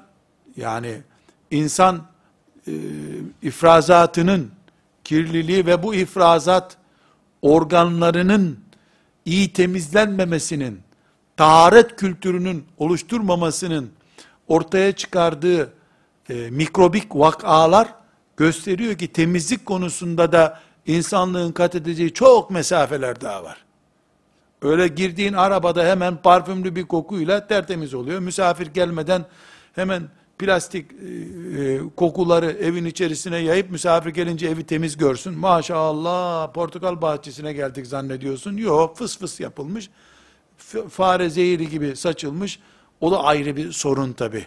[0.57, 1.03] yani
[1.51, 2.07] insan
[2.69, 2.73] e,
[3.43, 4.51] ifrazatının
[5.05, 6.77] kirliliği ve bu ifrazat
[7.43, 8.61] organlarının
[9.25, 10.81] iyi temizlenmemesinin,
[11.37, 13.91] taharet kültürünün oluşturmamasının
[14.49, 15.73] ortaya çıkardığı
[16.29, 17.89] e, mikrobik vakalar
[18.37, 23.65] gösteriyor ki temizlik konusunda da insanlığın kat edeceği çok mesafeler daha var.
[24.63, 28.21] Öyle girdiğin arabada hemen parfümlü bir kokuyla tertemiz oluyor.
[28.21, 29.25] Misafir gelmeden
[29.75, 30.03] hemen
[30.39, 31.07] plastik e,
[31.63, 35.39] e, kokuları evin içerisine yayıp misafir gelince evi temiz görsün.
[35.39, 38.57] Maşallah portakal bahçesine geldik zannediyorsun.
[38.57, 39.91] Yok fıs fıs yapılmış.
[40.91, 42.59] Fare zehiri gibi saçılmış.
[43.03, 44.47] O da ayrı bir sorun tabi.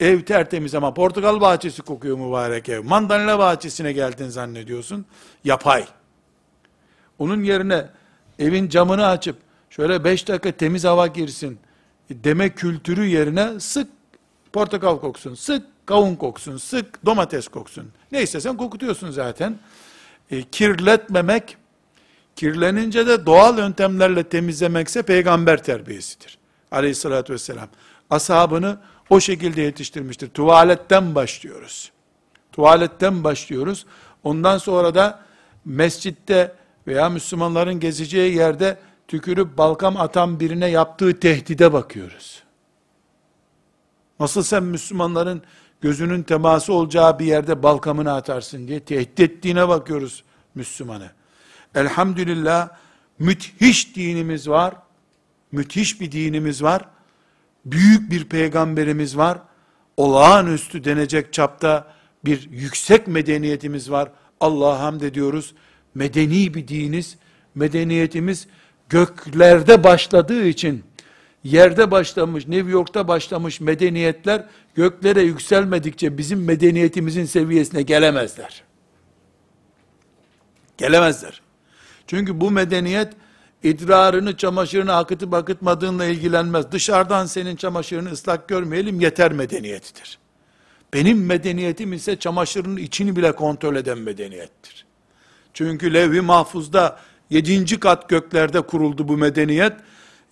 [0.00, 2.84] Ev tertemiz ama portakal bahçesi kokuyor mübarek ev.
[2.84, 5.06] Mandalina bahçesine geldin zannediyorsun.
[5.44, 5.84] Yapay.
[7.18, 7.86] Onun yerine
[8.38, 9.36] evin camını açıp
[9.70, 11.58] şöyle beş dakika temiz hava girsin
[12.10, 13.88] deme kültürü yerine sık
[14.52, 17.92] portakal koksun, sık kavun koksun, sık domates koksun.
[18.12, 19.58] Neyse sen kokutuyorsun zaten.
[20.30, 21.56] E, kirletmemek,
[22.36, 26.39] kirlenince de doğal yöntemlerle temizlemekse peygamber terbiyesidir.
[26.70, 27.68] Aleyhissalatü vesselam.
[28.10, 28.78] Ashabını
[29.10, 30.28] o şekilde yetiştirmiştir.
[30.28, 31.92] Tuvaletten başlıyoruz.
[32.52, 33.86] Tuvaletten başlıyoruz.
[34.24, 35.20] Ondan sonra da
[35.64, 36.54] mescitte
[36.86, 38.78] veya Müslümanların gezeceği yerde
[39.08, 42.42] tükürüp balkam atan birine yaptığı tehdide bakıyoruz.
[44.20, 45.42] Nasıl sen Müslümanların
[45.80, 51.10] gözünün teması olacağı bir yerde balkamını atarsın diye tehdit ettiğine bakıyoruz Müslümanı.
[51.74, 52.68] Elhamdülillah
[53.18, 54.74] müthiş dinimiz var.
[55.52, 56.84] Müthiş bir dinimiz var.
[57.64, 59.38] Büyük bir peygamberimiz var.
[59.96, 64.12] Olağanüstü denecek çapta bir yüksek medeniyetimiz var.
[64.40, 65.54] Allah'a hamd ediyoruz.
[65.94, 67.16] Medeni bir diniz,
[67.54, 68.46] medeniyetimiz
[68.88, 70.84] göklerde başladığı için
[71.44, 78.62] yerde başlamış, New York'ta başlamış medeniyetler göklere yükselmedikçe bizim medeniyetimizin seviyesine gelemezler.
[80.78, 81.42] Gelemezler.
[82.06, 83.12] Çünkü bu medeniyet
[83.62, 86.72] idrarını, çamaşırını akıtıp akıtmadığınla ilgilenmez.
[86.72, 90.18] Dışarıdan senin çamaşırını ıslak görmeyelim yeter medeniyetidir.
[90.94, 94.86] Benim medeniyetim ise çamaşırın içini bile kontrol eden medeniyettir.
[95.54, 96.98] Çünkü levh-i mahfuzda
[97.30, 99.72] yedinci kat göklerde kuruldu bu medeniyet.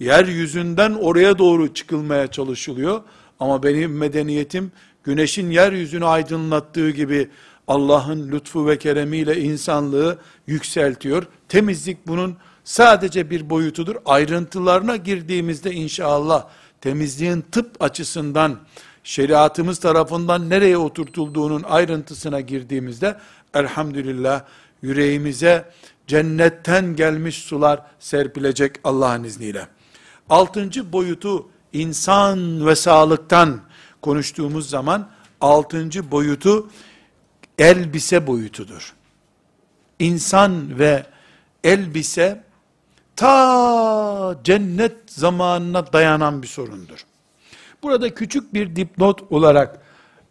[0.01, 3.03] Yeryüzünden oraya doğru çıkılmaya çalışılıyor.
[3.41, 4.73] Ama benim medeniyetim
[5.05, 7.29] güneşin yeryüzünü aydınlattığı gibi
[7.69, 11.27] Allah'ın lütfu ve keremiyle insanlığı yükseltiyor.
[11.49, 12.37] Temizlik bunun
[12.69, 13.97] sadece bir boyutudur.
[14.05, 16.47] Ayrıntılarına girdiğimizde inşallah
[16.81, 18.59] temizliğin tıp açısından
[19.05, 23.19] şeriatımız tarafından nereye oturtulduğunun ayrıntısına girdiğimizde
[23.55, 24.43] elhamdülillah
[24.83, 25.71] yüreğimize
[26.07, 29.69] cennetten gelmiş sular serpilecek Allah'ın izniyle.
[30.31, 33.61] Altıncı boyutu insan ve sağlıktan
[34.03, 36.71] konuştuğumuz zaman altıncı boyutu
[37.59, 38.95] elbise boyutudur.
[39.99, 41.07] İnsan ve
[41.65, 42.48] elbise
[43.19, 47.05] ta cennet zamanına dayanan bir sorundur.
[47.83, 49.81] Burada küçük bir dipnot olarak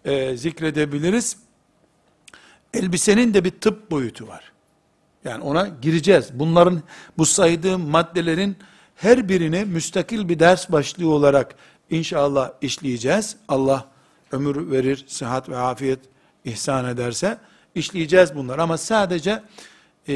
[0.06, 1.38] e, zikredebiliriz.
[2.74, 4.52] Elbisenin de bir tıp boyutu var.
[5.24, 6.30] Yani ona gireceğiz.
[6.34, 6.82] Bunların,
[7.18, 8.58] bu saydığım maddelerin
[8.96, 11.56] her birini müstakil bir ders başlığı olarak
[11.90, 13.38] inşallah işleyeceğiz.
[13.48, 13.86] Allah
[14.32, 16.00] ömür verir, sıhhat ve afiyet
[16.46, 17.38] ihsan ederse
[17.76, 18.60] işleyeceğiz bunlar.
[18.60, 19.44] Ama sadece
[20.10, 20.16] e,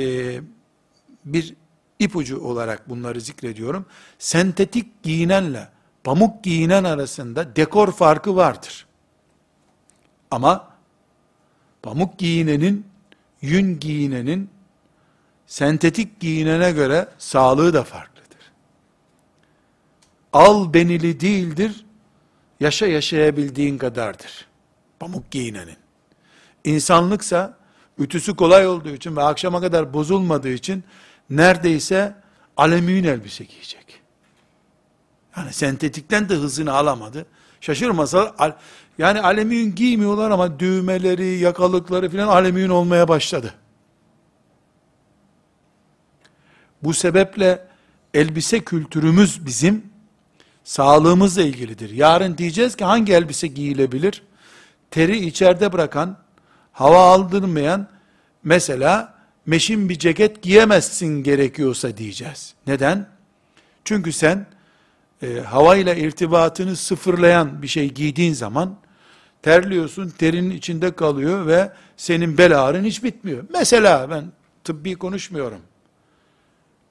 [1.25, 1.60] bir
[2.01, 3.85] ipucu olarak bunları zikrediyorum.
[4.19, 5.67] Sentetik giyinenle
[6.03, 8.85] pamuk giyinen arasında dekor farkı vardır.
[10.31, 10.67] Ama
[11.83, 12.85] pamuk giyinenin,
[13.41, 14.49] yün giyinenin
[15.47, 18.51] sentetik giyinene göre sağlığı da farklıdır.
[20.33, 21.85] Al benili değildir,
[22.59, 24.47] yaşa yaşayabildiğin kadardır.
[24.99, 25.77] Pamuk giyinenin.
[26.63, 27.57] İnsanlıksa,
[27.97, 30.83] ütüsü kolay olduğu için ve akşama kadar bozulmadığı için,
[31.31, 32.15] neredeyse
[32.57, 34.01] alüminyum elbise giyecek.
[35.37, 37.25] Yani sentetikten de hızını alamadı.
[37.61, 38.35] Şaşırmasa,
[38.97, 43.53] yani alüminyum giymiyorlar ama düğmeleri, yakalıkları filan alüminyum olmaya başladı.
[46.83, 47.67] Bu sebeple
[48.13, 49.85] elbise kültürümüz bizim
[50.63, 51.89] sağlığımızla ilgilidir.
[51.89, 54.23] Yarın diyeceğiz ki hangi elbise giyilebilir?
[54.91, 56.17] Teri içeride bırakan,
[56.71, 57.87] hava aldırmayan,
[58.43, 62.53] mesela meşin bir ceket giyemezsin gerekiyorsa diyeceğiz.
[62.67, 63.09] Neden?
[63.85, 64.45] Çünkü sen
[65.23, 68.77] e, havayla irtibatını sıfırlayan bir şey giydiğin zaman
[69.41, 73.43] terliyorsun, terinin içinde kalıyor ve senin bel ağrın hiç bitmiyor.
[73.49, 74.31] Mesela ben
[74.63, 75.61] tıbbi konuşmuyorum.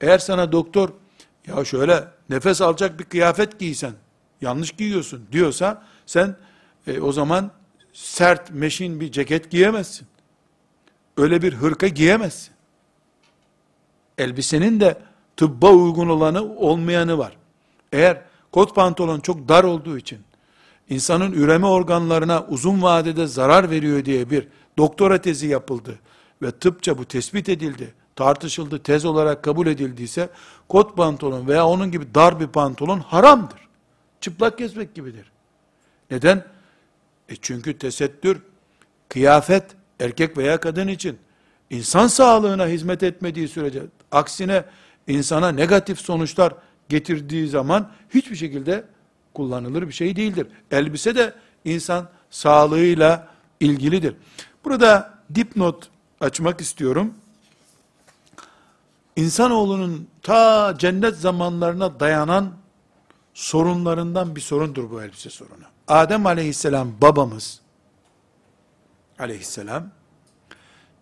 [0.01, 0.89] Eğer sana doktor
[1.47, 3.93] ya şöyle nefes alacak bir kıyafet giysen
[4.41, 6.35] yanlış giyiyorsun diyorsa sen
[6.87, 7.51] e, o zaman
[7.93, 10.07] sert meşin bir ceket giyemezsin.
[11.17, 12.53] Öyle bir hırka giyemezsin.
[14.17, 14.97] Elbisenin de
[15.37, 17.37] tıbba uygun olanı olmayanı var.
[17.91, 20.19] Eğer kot pantolon çok dar olduğu için
[20.89, 24.47] insanın üreme organlarına uzun vadede zarar veriyor diye bir
[24.77, 25.99] doktora tezi yapıldı
[26.41, 30.29] ve tıpça bu tespit edildi, tartışıldı, tez olarak kabul edildiyse,
[30.69, 33.67] kot pantolon veya onun gibi dar bir pantolon haramdır.
[34.21, 35.31] Çıplak gezmek gibidir.
[36.11, 36.45] Neden?
[37.29, 38.41] E çünkü tesettür,
[39.09, 39.65] kıyafet,
[40.01, 41.17] erkek veya kadın için,
[41.69, 43.81] insan sağlığına hizmet etmediği sürece,
[44.11, 44.65] aksine
[45.07, 46.53] insana negatif sonuçlar
[46.89, 48.83] getirdiği zaman, hiçbir şekilde
[49.33, 50.47] kullanılır bir şey değildir.
[50.71, 51.33] Elbise de
[51.65, 53.27] insan sağlığıyla
[53.59, 54.15] ilgilidir.
[54.65, 55.89] Burada dipnot
[56.21, 57.13] açmak istiyorum.
[59.15, 62.51] İnsanoğlunun ta cennet zamanlarına dayanan
[63.33, 65.63] sorunlarından bir sorundur bu elbise sorunu.
[65.87, 67.60] Adem aleyhisselam babamız
[69.21, 69.91] aleyhisselam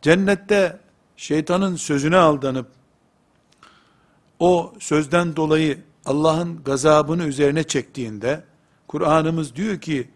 [0.02, 0.80] cennette
[1.18, 2.68] şeytanın sözüne aldanıp
[4.40, 8.44] o sözden dolayı Allah'ın gazabını üzerine çektiğinde
[8.88, 10.10] Kur'an'ımız diyor ki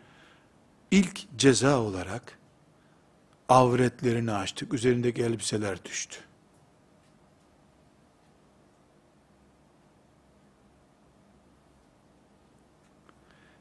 [0.92, 2.38] ilk ceza olarak
[3.50, 4.74] avretlerini açtık.
[4.74, 6.18] Üzerindeki elbiseler düştü.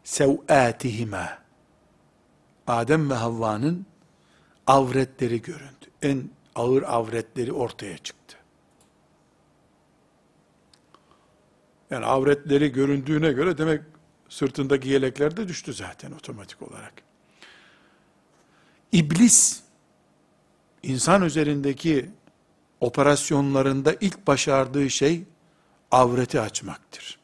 [0.05, 1.39] Sev'atihime
[2.67, 3.87] Adem ve Havva'nın
[4.67, 5.87] avretleri göründü.
[6.03, 8.37] En ağır avretleri ortaya çıktı.
[11.91, 13.83] Yani avretleri göründüğüne göre demek
[14.29, 16.93] sırtındaki yelekler de düştü zaten otomatik olarak.
[18.93, 19.63] İblis
[20.83, 22.11] insan üzerindeki
[22.81, 25.25] operasyonlarında ilk başardığı şey
[25.91, 27.19] avreti açmaktır.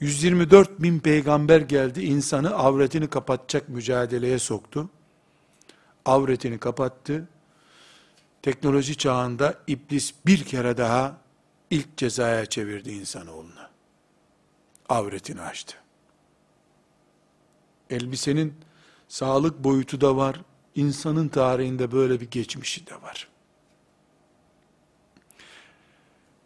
[0.00, 4.90] 124 bin peygamber geldi, insanı avretini kapatacak mücadeleye soktu.
[6.06, 7.28] Avretini kapattı.
[8.42, 11.16] Teknoloji çağında iblis bir kere daha
[11.70, 13.68] ilk cezaya çevirdi insanoğlunu.
[14.88, 15.76] Avretini açtı.
[17.90, 18.54] Elbisenin
[19.08, 20.40] sağlık boyutu da var,
[20.74, 23.28] insanın tarihinde böyle bir geçmişi de var.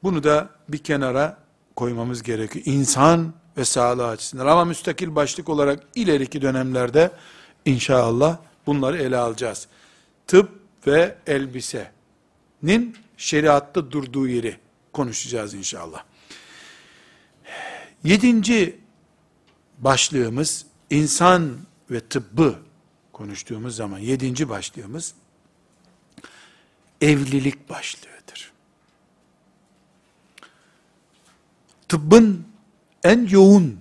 [0.02, 1.38] Bunu da bir kenara
[1.76, 2.64] koymamız gerekiyor.
[2.66, 4.46] İnsan ve sağlığı açısından.
[4.46, 7.11] Ama müstakil başlık olarak ileriki dönemlerde
[7.64, 9.68] inşallah bunları ele alacağız.
[10.26, 14.56] Tıp ve elbisenin şeriatta durduğu yeri
[14.92, 16.04] konuşacağız inşallah.
[18.04, 18.78] Yedinci
[19.78, 21.56] başlığımız insan
[21.90, 22.58] ve tıbbı
[23.12, 25.14] konuştuğumuz zaman yedinci başlığımız
[27.00, 28.52] evlilik başlığıdır.
[31.88, 32.46] Tıbbın
[33.04, 33.80] en yoğun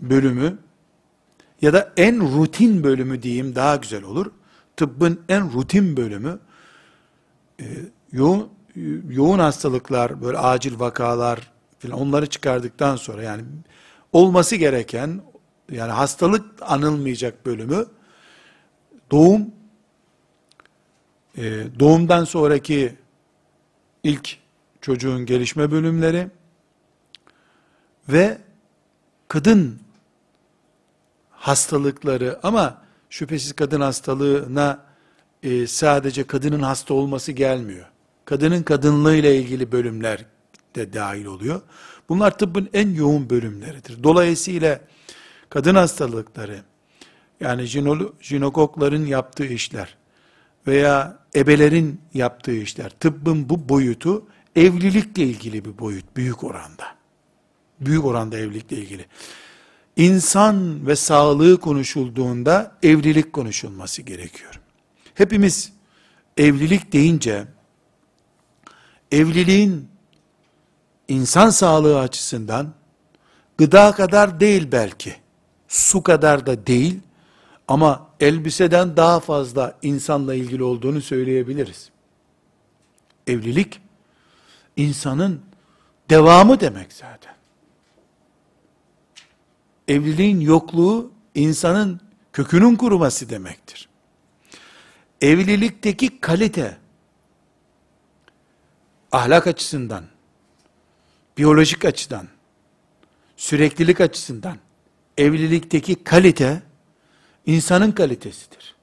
[0.00, 0.58] bölümü
[1.62, 4.26] ya da en rutin bölümü diyeyim daha güzel olur.
[4.76, 6.38] Tıbbın en rutin bölümü
[7.60, 7.64] e,
[8.12, 8.48] yoğun,
[9.08, 13.42] yoğun hastalıklar, böyle acil vakalar filan onları çıkardıktan sonra yani
[14.12, 15.20] olması gereken
[15.72, 17.86] yani hastalık anılmayacak bölümü
[19.10, 19.46] doğum
[21.36, 22.96] e, doğumdan sonraki
[24.02, 24.36] ilk
[24.80, 26.28] çocuğun gelişme bölümleri
[28.08, 28.38] ve
[29.28, 29.80] kadın
[31.38, 34.84] hastalıkları ama şüphesiz kadın hastalığına
[35.42, 37.86] e, sadece kadının hasta olması gelmiyor.
[38.24, 40.24] Kadının kadınlığıyla ilgili bölümler
[40.74, 41.60] de dahil oluyor.
[42.08, 44.02] Bunlar tıbbın en yoğun bölümleridir.
[44.02, 44.80] Dolayısıyla
[45.50, 46.62] kadın hastalıkları,
[47.40, 47.66] yani
[48.20, 49.96] jinokokların yaptığı işler
[50.66, 54.26] veya ebelerin yaptığı işler, tıbbın bu boyutu
[54.56, 56.84] evlilikle ilgili bir boyut, büyük oranda.
[57.80, 59.06] Büyük oranda evlilikle ilgili.
[59.98, 64.60] İnsan ve sağlığı konuşulduğunda evlilik konuşulması gerekiyor.
[65.14, 65.72] Hepimiz
[66.36, 67.44] evlilik deyince
[69.12, 69.88] evliliğin
[71.08, 72.74] insan sağlığı açısından
[73.58, 75.16] gıda kadar değil belki,
[75.68, 77.00] su kadar da değil
[77.68, 81.90] ama elbiseden daha fazla insanla ilgili olduğunu söyleyebiliriz.
[83.26, 83.80] Evlilik
[84.76, 85.40] insanın
[86.10, 87.37] devamı demek zaten
[89.88, 92.00] evliliğin yokluğu insanın
[92.32, 93.88] kökünün kuruması demektir.
[95.20, 96.78] Evlilikteki kalite
[99.12, 100.04] ahlak açısından,
[101.38, 102.28] biyolojik açıdan,
[103.36, 104.56] süreklilik açısından
[105.18, 106.62] evlilikteki kalite
[107.46, 108.74] insanın kalitesidir.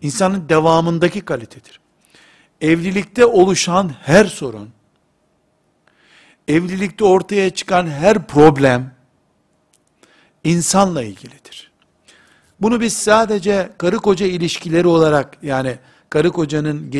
[0.00, 1.80] İnsanın devamındaki kalitedir.
[2.60, 4.70] Evlilikte oluşan her sorun,
[6.48, 8.95] evlilikte ortaya çıkan her problem,
[10.46, 11.70] insanla ilgilidir.
[12.60, 15.78] Bunu biz sadece karı koca ilişkileri olarak yani
[16.10, 16.90] karı kocanın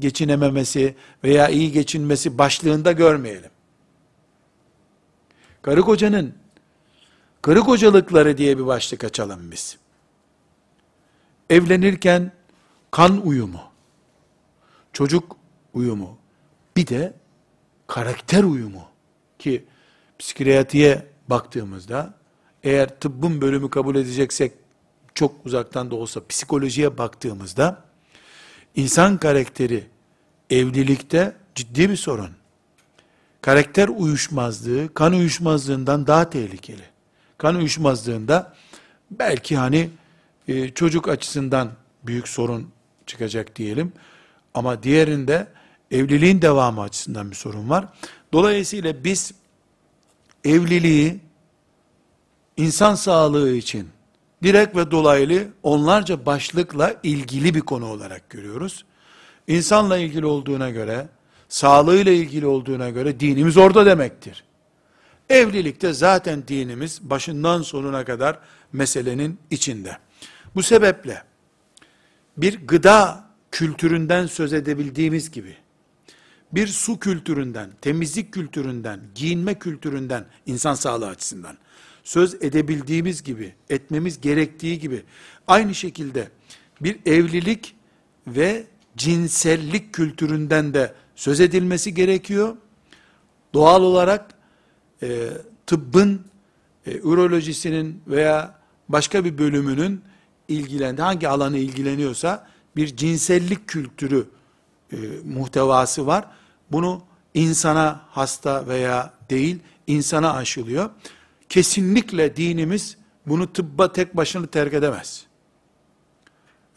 [0.00, 3.50] geçinememesi veya iyi geçinmesi başlığında görmeyelim.
[5.62, 6.34] Karı kocanın
[7.42, 9.78] karı kocalıkları diye bir başlık açalım biz.
[11.50, 12.32] Evlenirken
[12.90, 13.60] kan uyumu,
[14.92, 15.36] çocuk
[15.74, 16.18] uyumu,
[16.76, 17.12] bir de
[17.86, 18.84] karakter uyumu
[19.38, 19.64] ki
[20.18, 22.14] psikiyatriye baktığımızda
[22.66, 24.52] eğer tıbbın bölümü kabul edeceksek
[25.14, 27.84] çok uzaktan da olsa psikolojiye baktığımızda
[28.74, 29.86] insan karakteri
[30.50, 32.30] evlilikte ciddi bir sorun.
[33.40, 36.82] Karakter uyuşmazlığı kan uyuşmazlığından daha tehlikeli.
[37.38, 38.54] Kan uyuşmazlığında
[39.10, 39.90] belki hani
[40.48, 41.70] e, çocuk açısından
[42.06, 42.70] büyük sorun
[43.06, 43.92] çıkacak diyelim.
[44.54, 45.46] Ama diğerinde
[45.90, 47.88] evliliğin devamı açısından bir sorun var.
[48.32, 49.32] Dolayısıyla biz
[50.44, 51.25] evliliği
[52.56, 53.88] insan sağlığı için
[54.42, 58.84] direkt ve dolaylı onlarca başlıkla ilgili bir konu olarak görüyoruz.
[59.46, 61.08] İnsanla ilgili olduğuna göre,
[61.48, 64.44] sağlığıyla ilgili olduğuna göre dinimiz orada demektir.
[65.28, 68.38] Evlilikte zaten dinimiz başından sonuna kadar
[68.72, 69.98] meselenin içinde.
[70.54, 71.22] Bu sebeple
[72.36, 75.56] bir gıda kültüründen söz edebildiğimiz gibi,
[76.52, 81.58] bir su kültüründen, temizlik kültüründen, giyinme kültüründen, insan sağlığı açısından,
[82.06, 85.02] söz edebildiğimiz gibi, etmemiz gerektiği gibi,
[85.46, 86.28] aynı şekilde
[86.80, 87.74] bir evlilik
[88.26, 92.56] ve cinsellik kültüründen de söz edilmesi gerekiyor.
[93.54, 94.34] Doğal olarak
[95.02, 95.28] e,
[95.66, 96.20] tıbbın,
[96.86, 100.02] e, urolojisinin veya başka bir bölümünün
[100.48, 102.46] ilgilendi, hangi alanı ilgileniyorsa
[102.76, 104.26] bir cinsellik kültürü
[104.92, 106.24] e, muhtevası var.
[106.72, 107.02] Bunu
[107.34, 110.90] insana hasta veya değil, insana aşılıyor.
[111.48, 115.26] Kesinlikle dinimiz bunu tıbba tek başına terk edemez.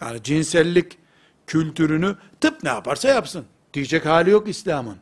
[0.02, 0.98] Yani cinsellik
[1.48, 3.46] kültürünü tıp ne yaparsa yapsın.
[3.74, 4.98] Diyecek hali yok İslam'ın.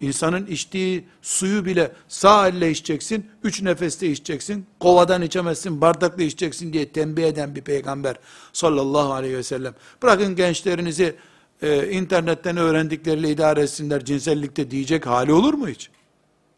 [0.00, 6.88] İnsanın içtiği suyu bile sağ elle içeceksin, üç nefeste içeceksin, kovadan içemezsin, bardakla içeceksin diye
[6.88, 8.16] tembih eden bir peygamber
[8.52, 9.74] sallallahu aleyhi ve sellem.
[10.02, 11.16] Bırakın gençlerinizi
[11.62, 15.90] e, internetten öğrendikleriyle idare etsinler cinsellikte diyecek hali olur mu hiç?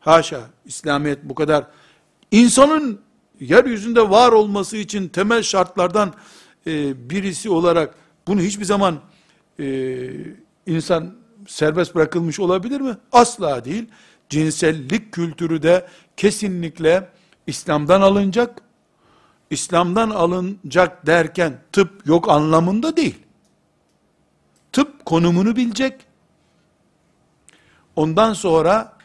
[0.01, 1.66] Haşa, İslamiyet bu kadar.
[2.31, 3.01] İnsanın
[3.41, 6.14] yeryüzünde var olması için temel şartlardan
[6.66, 7.95] e, birisi olarak
[8.27, 9.01] bunu hiçbir zaman
[9.61, 10.09] e,
[10.66, 11.14] insan
[11.47, 12.97] serbest bırakılmış olabilir mi?
[13.12, 13.85] Asla değil.
[14.29, 17.09] Cinsellik kültürü de kesinlikle
[17.47, 18.62] İslam'dan alınacak.
[19.51, 23.18] İslam'dan alınacak derken tıp yok anlamında değil.
[24.72, 25.95] Tıp konumunu bilecek.
[27.97, 28.95] Ondan sonra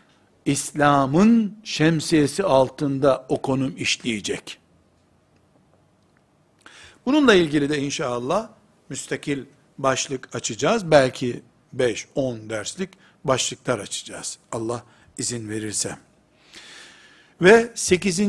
[0.45, 4.57] İslam'ın şemsiyesi altında o konum işleyecek.
[7.05, 8.49] Bununla ilgili de inşallah
[8.89, 9.43] müstakil
[9.77, 10.91] başlık açacağız.
[10.91, 11.41] Belki
[11.77, 12.89] 5-10 derslik
[13.23, 14.37] başlıklar açacağız.
[14.51, 14.83] Allah
[15.17, 15.97] izin verirse.
[17.41, 18.19] Ve 8.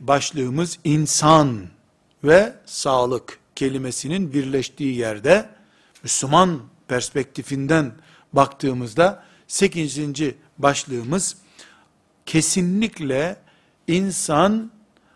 [0.00, 1.66] başlığımız insan
[2.24, 5.48] ve sağlık kelimesinin birleştiği yerde
[6.02, 7.92] Müslüman perspektifinden
[8.32, 9.98] baktığımızda 8.
[10.58, 11.36] başlığımız
[12.28, 13.36] kesinlikle
[13.86, 14.70] insan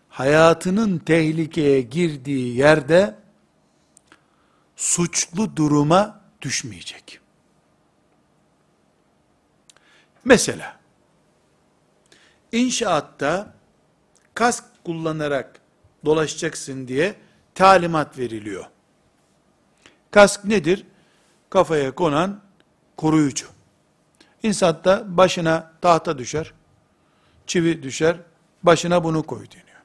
[0.08, 3.14] hayatının tehlikeye girdiği yerde
[4.76, 7.20] suçlu duruma düşmeyecek.
[10.24, 10.80] Mesela,
[12.52, 13.54] inşaatta
[14.34, 15.60] kask kullanarak
[16.04, 17.14] dolaşacaksın diye
[17.54, 18.64] talimat veriliyor.
[20.10, 20.86] Kask nedir?
[21.50, 22.40] Kafaya konan
[22.96, 23.46] koruyucu.
[24.42, 26.52] İnsatta başına tahta düşer,
[27.46, 28.16] çivi düşer,
[28.62, 29.82] başına bunu koy deniyor.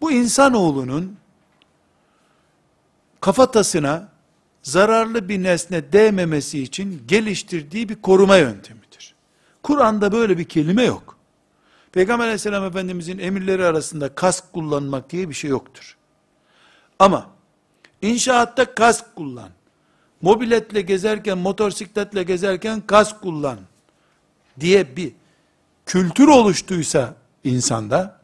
[0.00, 1.16] Bu insanoğlunun
[3.20, 4.08] kafatasına
[4.62, 9.14] zararlı bir nesne değmemesi için geliştirdiği bir koruma yöntemidir.
[9.62, 11.16] Kur'an'da böyle bir kelime yok.
[11.92, 15.96] Peygamber aleyhisselam efendimizin emirleri arasında kask kullanmak diye bir şey yoktur.
[16.98, 17.30] Ama
[18.02, 19.50] inşaatta kask kullan,
[20.22, 23.58] mobiletle gezerken, motosikletle gezerken kask kullan
[24.60, 25.12] diye bir
[25.90, 27.14] kültür oluştuysa
[27.44, 28.20] insanda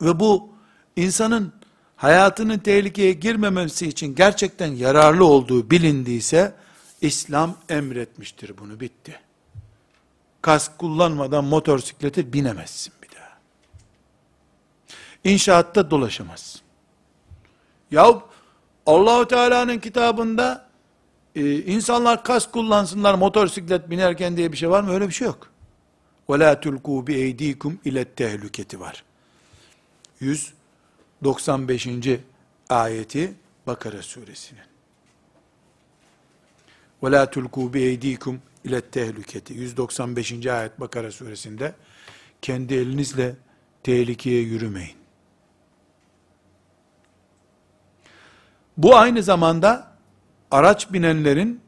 [0.00, 0.48] ve bu
[0.96, 1.52] insanın
[1.96, 6.54] hayatının tehlikeye girmemesi için gerçekten yararlı olduğu bilindiyse,
[7.00, 9.20] İslam emretmiştir bunu, bitti.
[10.42, 13.38] Kask kullanmadan motosiklete binemezsin bir daha.
[15.24, 16.60] İnşaatta dolaşamazsın.
[17.90, 18.22] Ya
[18.86, 20.68] Allahu Teala'nın kitabında
[21.34, 24.92] e, insanlar kask kullansınlar motosiklet binerken diye bir şey var mı?
[24.92, 25.51] Öyle bir şey yok.
[26.27, 29.03] وَلَا تُلْقُوا بِاَيْد۪يكُمْ اِلَى tehliketi var.
[30.21, 30.53] 100
[31.23, 32.19] 95.
[32.69, 33.33] ayeti
[33.67, 34.67] Bakara suresinin.
[37.01, 40.47] وَلَا تُلْقُوا بِاَيْد۪يكُمْ اِلَى التَّهْلُكَةِ 195.
[40.47, 41.73] ayet Bakara suresinde
[42.41, 43.35] kendi elinizle
[43.83, 44.97] tehlikeye yürümeyin.
[48.77, 49.97] Bu aynı zamanda
[50.51, 51.61] araç binenlerin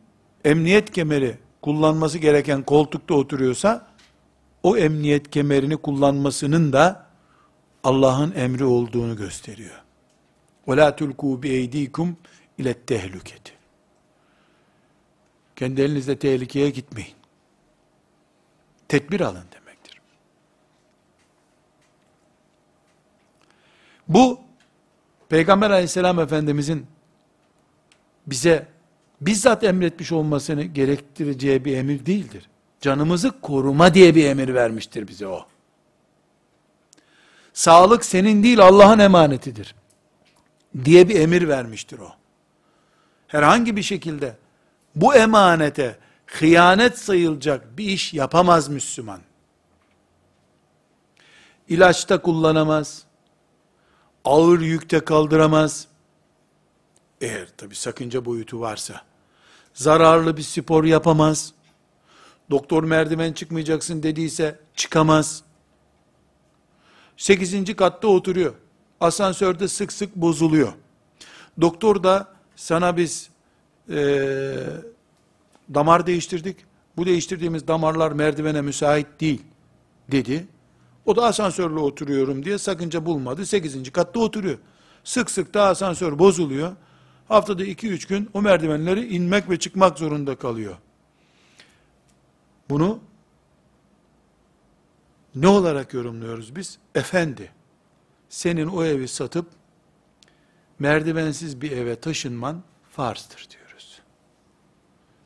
[0.46, 3.88] emniyet kemeri kullanması gereken koltukta oturuyorsa,
[4.64, 7.10] o emniyet kemerini kullanmasının da
[7.84, 9.82] Allah'ın emri olduğunu gösteriyor.
[10.68, 12.14] وَلَا تُلْقُوا بِاَيْد۪يكُمْ
[12.60, 13.52] اِلَى التَّهْلُكَةِ
[15.56, 17.14] Kendi elinizle tehlikeye gitmeyin.
[18.88, 20.02] Tedbir alın demektir.
[24.08, 24.40] Bu,
[25.30, 26.86] Peygamber aleyhisselam efendimizin
[28.28, 28.68] bize
[29.22, 32.50] bizzat emretmiş olmasını gerektireceği bir emir değildir.
[32.85, 35.47] Canımızı koruma diye bir emir vermiştir bize o.
[37.53, 39.75] Sağlık senin değil Allah'ın emanetidir.
[40.85, 42.13] Diye bir emir vermiştir o.
[43.27, 44.37] Herhangi bir şekilde
[44.95, 49.21] bu emanete hıyanet sayılacak bir iş yapamaz Müslüman.
[51.69, 53.03] İlaçta kullanamaz,
[54.25, 55.87] ağır yükte kaldıramaz,
[57.21, 59.03] eğer tabi sakınca boyutu varsa,
[59.75, 61.55] zararlı bir spor yapamaz,
[62.51, 65.43] doktor merdiven çıkmayacaksın dediyse çıkamaz,
[67.17, 68.55] sekizinci katta oturuyor,
[69.01, 70.73] asansörde sık sık bozuluyor,
[71.61, 73.31] doktor da sana biz
[73.91, 73.97] e,
[75.75, 76.57] damar değiştirdik,
[76.97, 79.43] bu değiştirdiğimiz damarlar merdivene müsait değil,
[80.13, 80.47] dedi,
[81.07, 84.59] o da asansörle oturuyorum diye sakınca bulmadı, sekizinci katta oturuyor,
[85.05, 86.73] sık sık da asansör bozuluyor,
[87.29, 90.75] haftada 2-3 gün o merdivenleri inmek ve çıkmak zorunda kalıyor.
[92.71, 93.01] Bunu
[95.35, 96.79] ne olarak yorumluyoruz biz?
[96.95, 97.53] Efendi,
[98.29, 99.47] senin o evi satıp
[100.79, 104.01] merdivensiz bir eve taşınman farzdır diyoruz.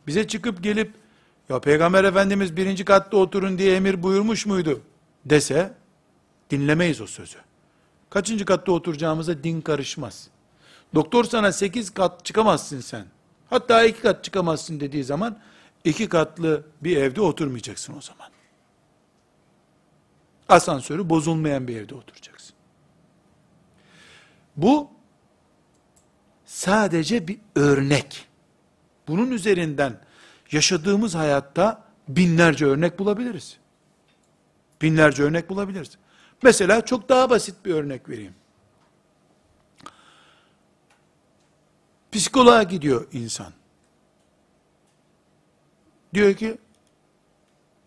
[0.07, 0.93] Bize çıkıp gelip
[1.49, 4.83] ya Peygamber Efendimiz birinci katta oturun diye emir buyurmuş muydu
[5.25, 5.75] dese
[6.51, 7.39] dinlemeyiz o sözü.
[8.11, 10.29] Kaçıncı katta oturacağımıza din karışmaz.
[10.95, 13.05] Doktor sana 8 kat çıkamazsın sen.
[13.51, 15.39] Hatta 2 kat çıkamazsın dediği zaman
[15.85, 18.31] 2 katlı bir evde oturmayacaksın o zaman.
[20.49, 22.55] Asansörü bozulmayan bir evde oturacaksın.
[24.57, 24.91] Bu
[26.45, 28.27] sadece bir örnek.
[29.09, 30.01] Bunun üzerinden
[30.53, 33.59] yaşadığımız hayatta binlerce örnek bulabiliriz.
[34.83, 35.99] Binlerce örnek bulabiliriz.
[36.43, 38.35] Mesela çok daha basit bir örnek vereyim.
[42.13, 43.53] Psikoloğa gidiyor insan.
[46.19, 46.59] Diyor ki,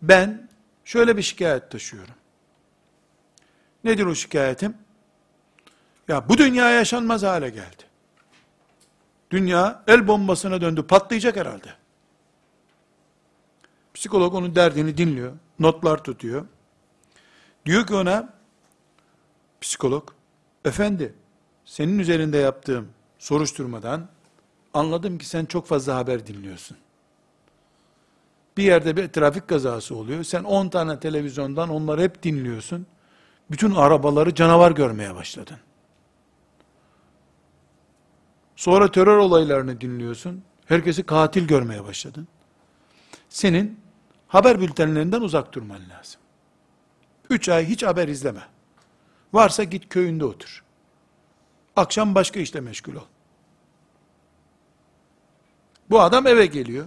[0.02, 0.48] ben
[0.84, 2.14] şöyle bir şikayet taşıyorum.
[3.84, 4.74] Nedir o şikayetim?
[6.08, 7.82] Ya bu dünya yaşanmaz hale geldi.
[9.30, 11.74] Dünya el bombasına döndü, patlayacak herhalde.
[13.94, 16.46] Psikolog onun derdini dinliyor, notlar tutuyor.
[17.66, 18.34] Diyor ki ona,
[19.60, 20.10] psikolog,
[20.64, 21.14] efendi,
[21.64, 24.08] senin üzerinde yaptığım soruşturmadan
[24.74, 26.76] anladım ki sen çok fazla haber dinliyorsun.
[28.56, 30.24] Bir yerde bir trafik kazası oluyor.
[30.24, 32.86] Sen 10 tane televizyondan onları hep dinliyorsun.
[33.50, 35.58] Bütün arabaları canavar görmeye başladın.
[38.56, 40.42] Sonra terör olaylarını dinliyorsun.
[40.66, 42.28] Herkesi katil görmeye başladın.
[43.28, 43.80] Senin
[44.28, 46.20] haber bültenlerinden uzak durman lazım.
[47.30, 48.42] Üç ay hiç haber izleme.
[49.32, 50.64] Varsa git köyünde otur.
[51.76, 53.06] Akşam başka işle meşgul ol.
[55.90, 56.86] Bu adam eve geliyor.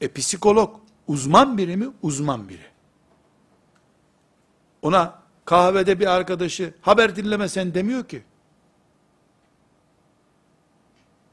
[0.00, 1.88] E psikolog uzman biri mi?
[2.02, 2.66] Uzman biri.
[4.82, 8.22] Ona kahvede bir arkadaşı haber dinleme sen demiyor ki.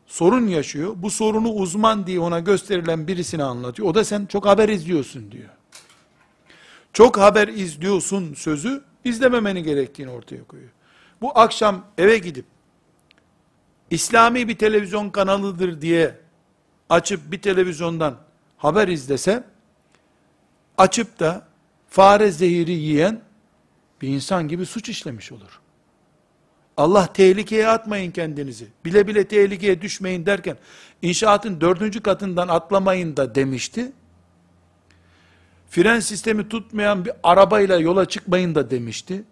[0.06, 0.94] Sorun yaşıyor.
[0.96, 3.88] Bu sorunu uzman diye ona gösterilen birisine anlatıyor.
[3.90, 5.50] O da sen çok haber izliyorsun diyor.
[6.94, 10.72] Çok haber izliyorsun sözü izlememeni gerektiğini ortaya koyuyor.
[11.22, 12.46] Bu akşam eve gidip
[13.90, 16.20] İslami bir televizyon kanalıdır diye
[16.90, 18.18] açıp bir televizyondan
[18.64, 19.44] haber izlese,
[20.78, 21.48] açıp da
[21.90, 23.22] fare zehiri yiyen
[24.02, 25.60] bir insan gibi suç işlemiş olur.
[26.78, 28.68] Allah tehlikeye atmayın kendinizi.
[28.86, 30.58] Bile bile tehlikeye düşmeyin derken,
[31.02, 33.92] inşaatın dördüncü katından atlamayın da demişti.
[35.70, 39.24] Fren sistemi tutmayan bir arabayla yola çıkmayın da demişti.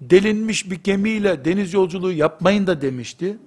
[0.00, 3.38] Delinmiş bir gemiyle deniz yolculuğu yapmayın da demişti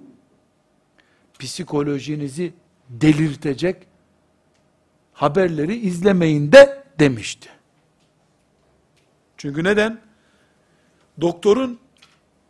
[1.38, 2.52] psikolojinizi
[2.88, 3.91] delirtecek
[5.22, 7.48] haberleri izlemeyin de demişti.
[9.36, 10.00] Çünkü neden?
[11.20, 11.78] Doktorun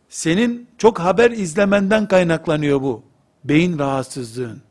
[0.09, 3.03] senin çok haber izlemenden kaynaklanıyor bu
[3.43, 4.61] beyin rahatsızlığın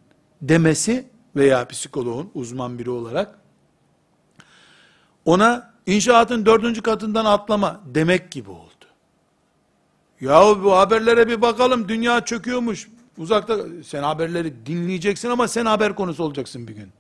[0.43, 3.39] demesi veya psikoloğun uzman biri olarak
[5.25, 8.87] ona inşaatın dördüncü katından atlama demek gibi oldu.
[10.21, 12.89] Yahu bu haberlere bir bakalım dünya çöküyormuş
[13.19, 16.93] uzakta sen haberleri dinleyeceksin ama sen haber konusu olacaksın bir gün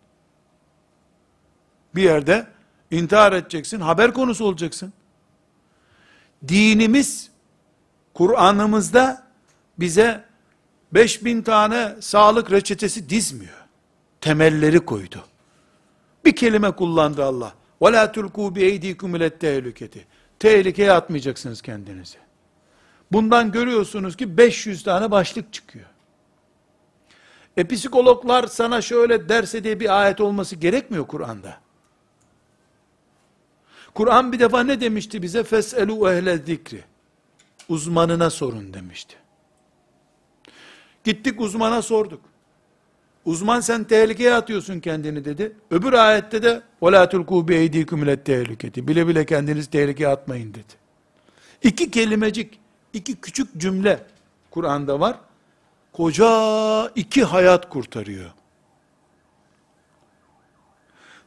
[1.95, 2.47] Bir yerde
[2.91, 4.93] intihar edeceksin, haber konusu olacaksın.
[6.47, 7.29] Dinimiz
[8.13, 9.27] Kur'an'ımızda
[9.79, 10.23] bize
[10.91, 13.65] 5000 tane sağlık reçetesi dizmiyor.
[14.21, 15.23] Temelleri koydu.
[16.25, 17.53] Bir kelime kullandı Allah.
[17.81, 19.99] وَلَا تُلْقُوا بِاَيْد۪يكُمْ اِلَى التَّهْلُكَةِ
[20.39, 22.17] Tehlikeye atmayacaksınız kendinizi.
[23.11, 25.85] Bundan görüyorsunuz ki 500 tane başlık çıkıyor.
[27.57, 31.57] E psikologlar sana şöyle derse diye bir ayet olması gerekmiyor Kur'an'da.
[33.93, 35.43] Kur'an bir defa ne demişti bize?
[35.43, 36.83] Feselu ehle zikri.
[37.69, 39.15] Uzmanına sorun demişti.
[41.03, 42.21] Gittik uzmana sorduk.
[43.25, 45.55] Uzman sen tehlikeye atıyorsun kendini dedi.
[45.71, 48.87] Öbür ayette de وَلَا تُلْقُوا بِاَيْد۪يكُمْ اِلَى tehliketi.
[48.87, 50.73] Bile bile kendiniz tehlikeye atmayın dedi.
[51.63, 52.59] İki kelimecik,
[52.93, 54.03] iki küçük cümle
[54.51, 55.17] Kur'an'da var.
[55.93, 58.31] Koca iki hayat kurtarıyor.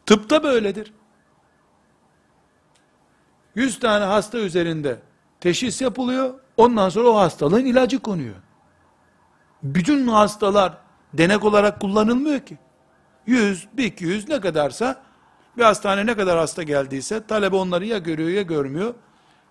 [0.06, 0.92] Tıpta böyledir.
[3.55, 4.99] Yüz tane hasta üzerinde
[5.39, 6.33] teşhis yapılıyor.
[6.57, 8.35] Ondan sonra o hastalığın ilacı konuyor.
[9.63, 10.77] Bütün hastalar
[11.13, 12.57] denek olarak kullanılmıyor ki.
[13.27, 15.01] 100, 200 ne kadarsa
[15.57, 18.93] bir hastane ne kadar hasta geldiyse talebe onları ya görüyor ya görmüyor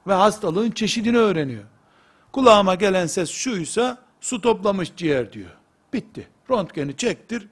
[0.07, 1.65] ve hastalığın çeşidini öğreniyor.
[2.33, 5.51] Kulağıma gelen ses şuysa su toplamış ciğer diyor.
[5.93, 6.29] Bitti.
[6.51, 7.49] Röntgeni çektir.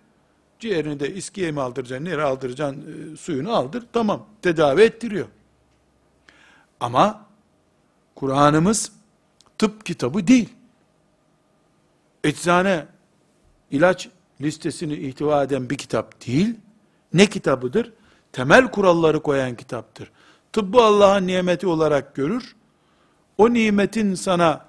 [0.58, 3.84] Ciğerini de iskiye mi aldıracaksın, nereye aldıracaksın, e, suyunu aldır.
[3.92, 4.26] Tamam.
[4.42, 5.26] Tedavi ettiriyor.
[6.82, 7.26] Ama
[8.14, 8.92] Kur'an'ımız
[9.58, 10.48] tıp kitabı değil.
[12.24, 12.86] Eczane
[13.70, 14.08] ilaç
[14.40, 16.54] listesini ihtiva eden bir kitap değil.
[17.14, 17.92] Ne kitabıdır?
[18.32, 20.10] Temel kuralları koyan kitaptır.
[20.52, 22.56] Tıbbı Allah'ın nimeti olarak görür.
[23.38, 24.66] O nimetin sana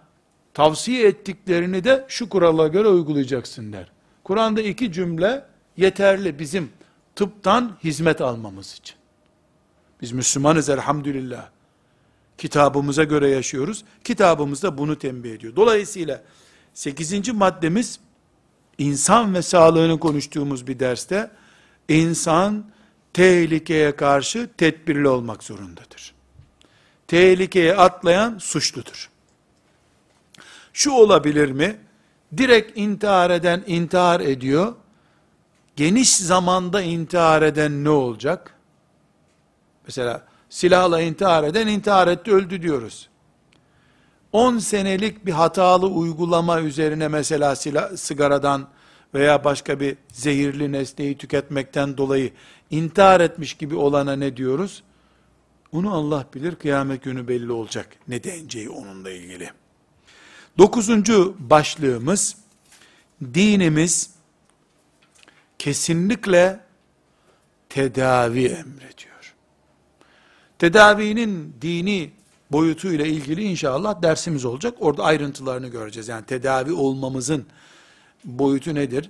[0.53, 3.91] tavsiye ettiklerini de şu kurala göre uygulayacaksın der.
[4.23, 5.45] Kur'an'da iki cümle
[5.77, 6.71] yeterli bizim
[7.15, 8.95] tıptan hizmet almamız için.
[10.01, 11.53] Biz Müslümanız elhamdülillah.
[12.43, 13.83] Kitabımıza göre yaşıyoruz.
[14.03, 15.55] Kitabımız da bunu tembih ediyor.
[15.55, 16.21] Dolayısıyla
[16.73, 17.29] 8.
[17.29, 17.99] maddemiz
[18.77, 21.31] insan ve sağlığını konuştuğumuz bir derste
[21.89, 22.65] insan
[23.13, 26.13] tehlikeye karşı tedbirli olmak zorundadır.
[27.07, 29.09] Tehlikeye atlayan suçludur.
[30.73, 31.77] Şu olabilir mi?
[32.37, 34.75] Direkt intihar eden intihar ediyor.
[35.75, 38.53] Geniş zamanda intihar eden ne olacak?
[39.85, 43.09] Mesela silahla intihar eden intihar etti öldü diyoruz.
[44.31, 48.67] 10 senelik bir hatalı uygulama üzerine mesela silah, sigaradan
[49.13, 52.31] veya başka bir zehirli nesneyi tüketmekten dolayı
[52.71, 54.83] intihar etmiş gibi olana ne diyoruz?
[55.71, 57.87] Onu Allah bilir, kıyamet günü belli olacak.
[58.07, 59.49] Ne deneceği onunla ilgili.
[60.57, 62.37] Dokuzuncu başlığımız,
[63.33, 64.09] dinimiz
[65.59, 66.59] kesinlikle
[67.69, 69.12] tedavi emrediyor.
[70.63, 72.11] Tedavinin dini
[72.51, 74.75] boyutuyla ilgili inşallah dersimiz olacak.
[74.79, 76.07] Orada ayrıntılarını göreceğiz.
[76.07, 77.45] Yani tedavi olmamızın
[78.25, 79.09] boyutu nedir?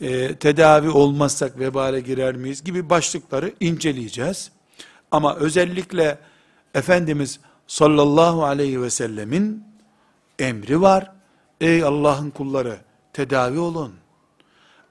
[0.00, 4.50] Ee, tedavi olmazsak vebale girer miyiz gibi başlıkları inceleyeceğiz.
[5.10, 6.18] Ama özellikle
[6.74, 9.64] Efendimiz sallallahu aleyhi ve sellemin
[10.38, 11.12] emri var.
[11.60, 12.78] Ey Allah'ın kulları
[13.12, 13.94] tedavi olun.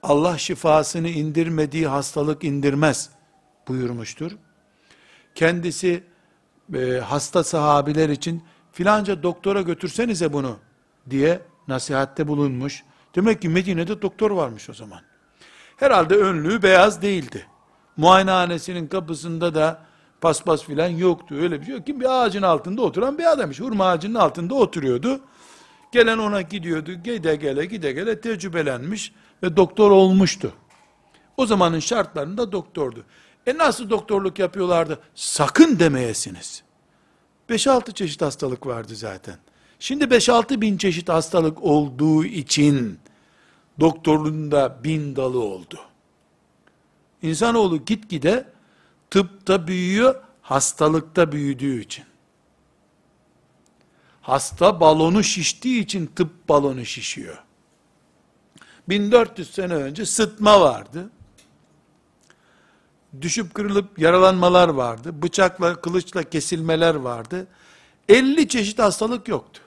[0.03, 3.09] Allah şifasını indirmediği hastalık indirmez
[3.67, 4.31] buyurmuştur.
[5.37, 6.03] Kendisi
[6.73, 10.57] e, hasta sahabiler için filanca doktora götürsenize bunu
[11.09, 12.83] diye nasihatte bulunmuş.
[13.15, 14.99] Demek ki Medine'de doktor varmış o zaman.
[15.75, 17.45] Herhalde önlüğü beyaz değildi.
[17.97, 19.81] Muayenehanesinin kapısında da
[20.21, 21.35] paspas filan yoktu.
[21.35, 21.85] Öyle bir şey yok.
[21.85, 23.59] Kim bir ağacın altında oturan bir adammış.
[23.59, 25.19] Hurma ağacının altında oturuyordu.
[25.91, 26.93] Gelen ona gidiyordu.
[26.93, 29.13] Gide gele gide gele tecrübelenmiş
[29.43, 30.53] ve doktor olmuştu.
[31.37, 33.05] O zamanın şartlarında doktordu.
[33.47, 34.99] E nasıl doktorluk yapıyorlardı?
[35.15, 36.63] Sakın demeyesiniz.
[37.49, 39.37] 5-6 çeşit hastalık vardı zaten.
[39.79, 42.99] Şimdi 5-6 bin çeşit hastalık olduğu için
[43.79, 45.79] doktorluğun da bin dalı oldu.
[47.21, 48.45] İnsanoğlu gitgide
[49.09, 52.05] tıpta büyüyor, hastalıkta büyüdüğü için.
[54.21, 57.43] Hasta balonu şiştiği için tıp balonu şişiyor.
[58.89, 61.09] 1400 sene önce sıtma vardı
[63.21, 65.21] düşüp kırılıp yaralanmalar vardı.
[65.21, 67.47] Bıçakla, kılıçla kesilmeler vardı.
[68.09, 69.61] 50 çeşit hastalık yoktu.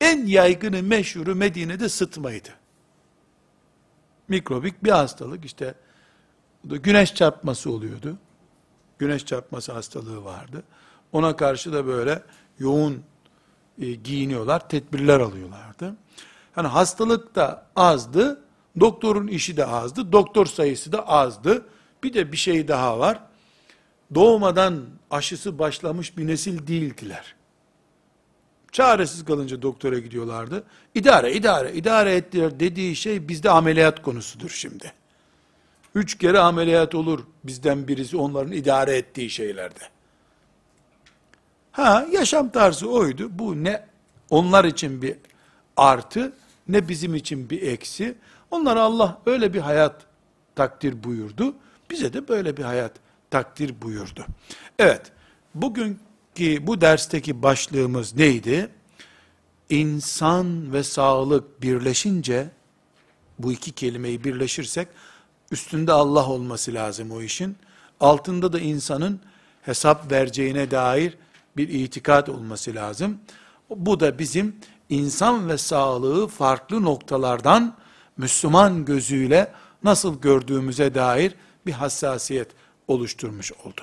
[0.00, 2.48] En yaygını, meşhuru Medine'de sıtmaydı.
[4.28, 5.74] Mikrobik bir hastalık işte.
[6.64, 8.18] Güneş çarpması oluyordu.
[8.98, 10.62] Güneş çarpması hastalığı vardı.
[11.12, 12.22] Ona karşı da böyle
[12.58, 13.02] yoğun
[13.78, 15.96] e, giyiniyorlar, tedbirler alıyorlardı.
[16.52, 18.44] Hani hastalık da azdı,
[18.80, 21.66] doktorun işi de azdı, doktor sayısı da azdı.
[22.02, 23.20] Bir de bir şey daha var.
[24.14, 27.34] Doğmadan aşısı başlamış bir nesil değildiler.
[28.72, 30.64] Çaresiz kalınca doktora gidiyorlardı.
[30.94, 34.92] İdare, idare, idare ettiler dediği şey bizde ameliyat konusudur şimdi.
[35.94, 39.80] Üç kere ameliyat olur bizden birisi onların idare ettiği şeylerde.
[41.72, 43.28] Ha yaşam tarzı oydu.
[43.30, 43.86] Bu ne
[44.30, 45.16] onlar için bir
[45.76, 46.32] artı
[46.68, 48.14] ne bizim için bir eksi.
[48.52, 50.02] Onlara Allah öyle bir hayat
[50.54, 51.54] takdir buyurdu.
[51.90, 52.92] Bize de böyle bir hayat
[53.30, 54.26] takdir buyurdu.
[54.78, 55.12] Evet,
[55.54, 58.70] bugünkü bu dersteki başlığımız neydi?
[59.68, 62.50] İnsan ve sağlık birleşince,
[63.38, 64.88] bu iki kelimeyi birleşirsek,
[65.50, 67.56] üstünde Allah olması lazım o işin.
[68.00, 69.20] Altında da insanın
[69.62, 71.18] hesap vereceğine dair
[71.56, 73.18] bir itikat olması lazım.
[73.70, 74.56] Bu da bizim
[74.88, 77.81] insan ve sağlığı farklı noktalardan
[78.16, 79.52] Müslüman gözüyle
[79.84, 81.34] nasıl gördüğümüze dair
[81.66, 82.50] bir hassasiyet
[82.88, 83.82] oluşturmuş oldu.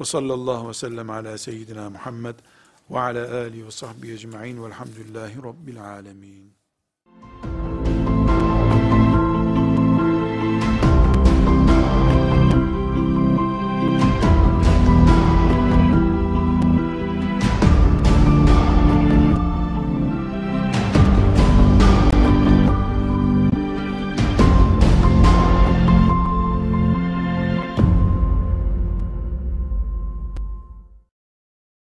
[0.00, 2.34] Ve sallallahu ve sellem ala seyyidina Muhammed
[2.90, 6.54] ve ala alihi ve sahbihi ecma'in velhamdülillahi rabbil alemin.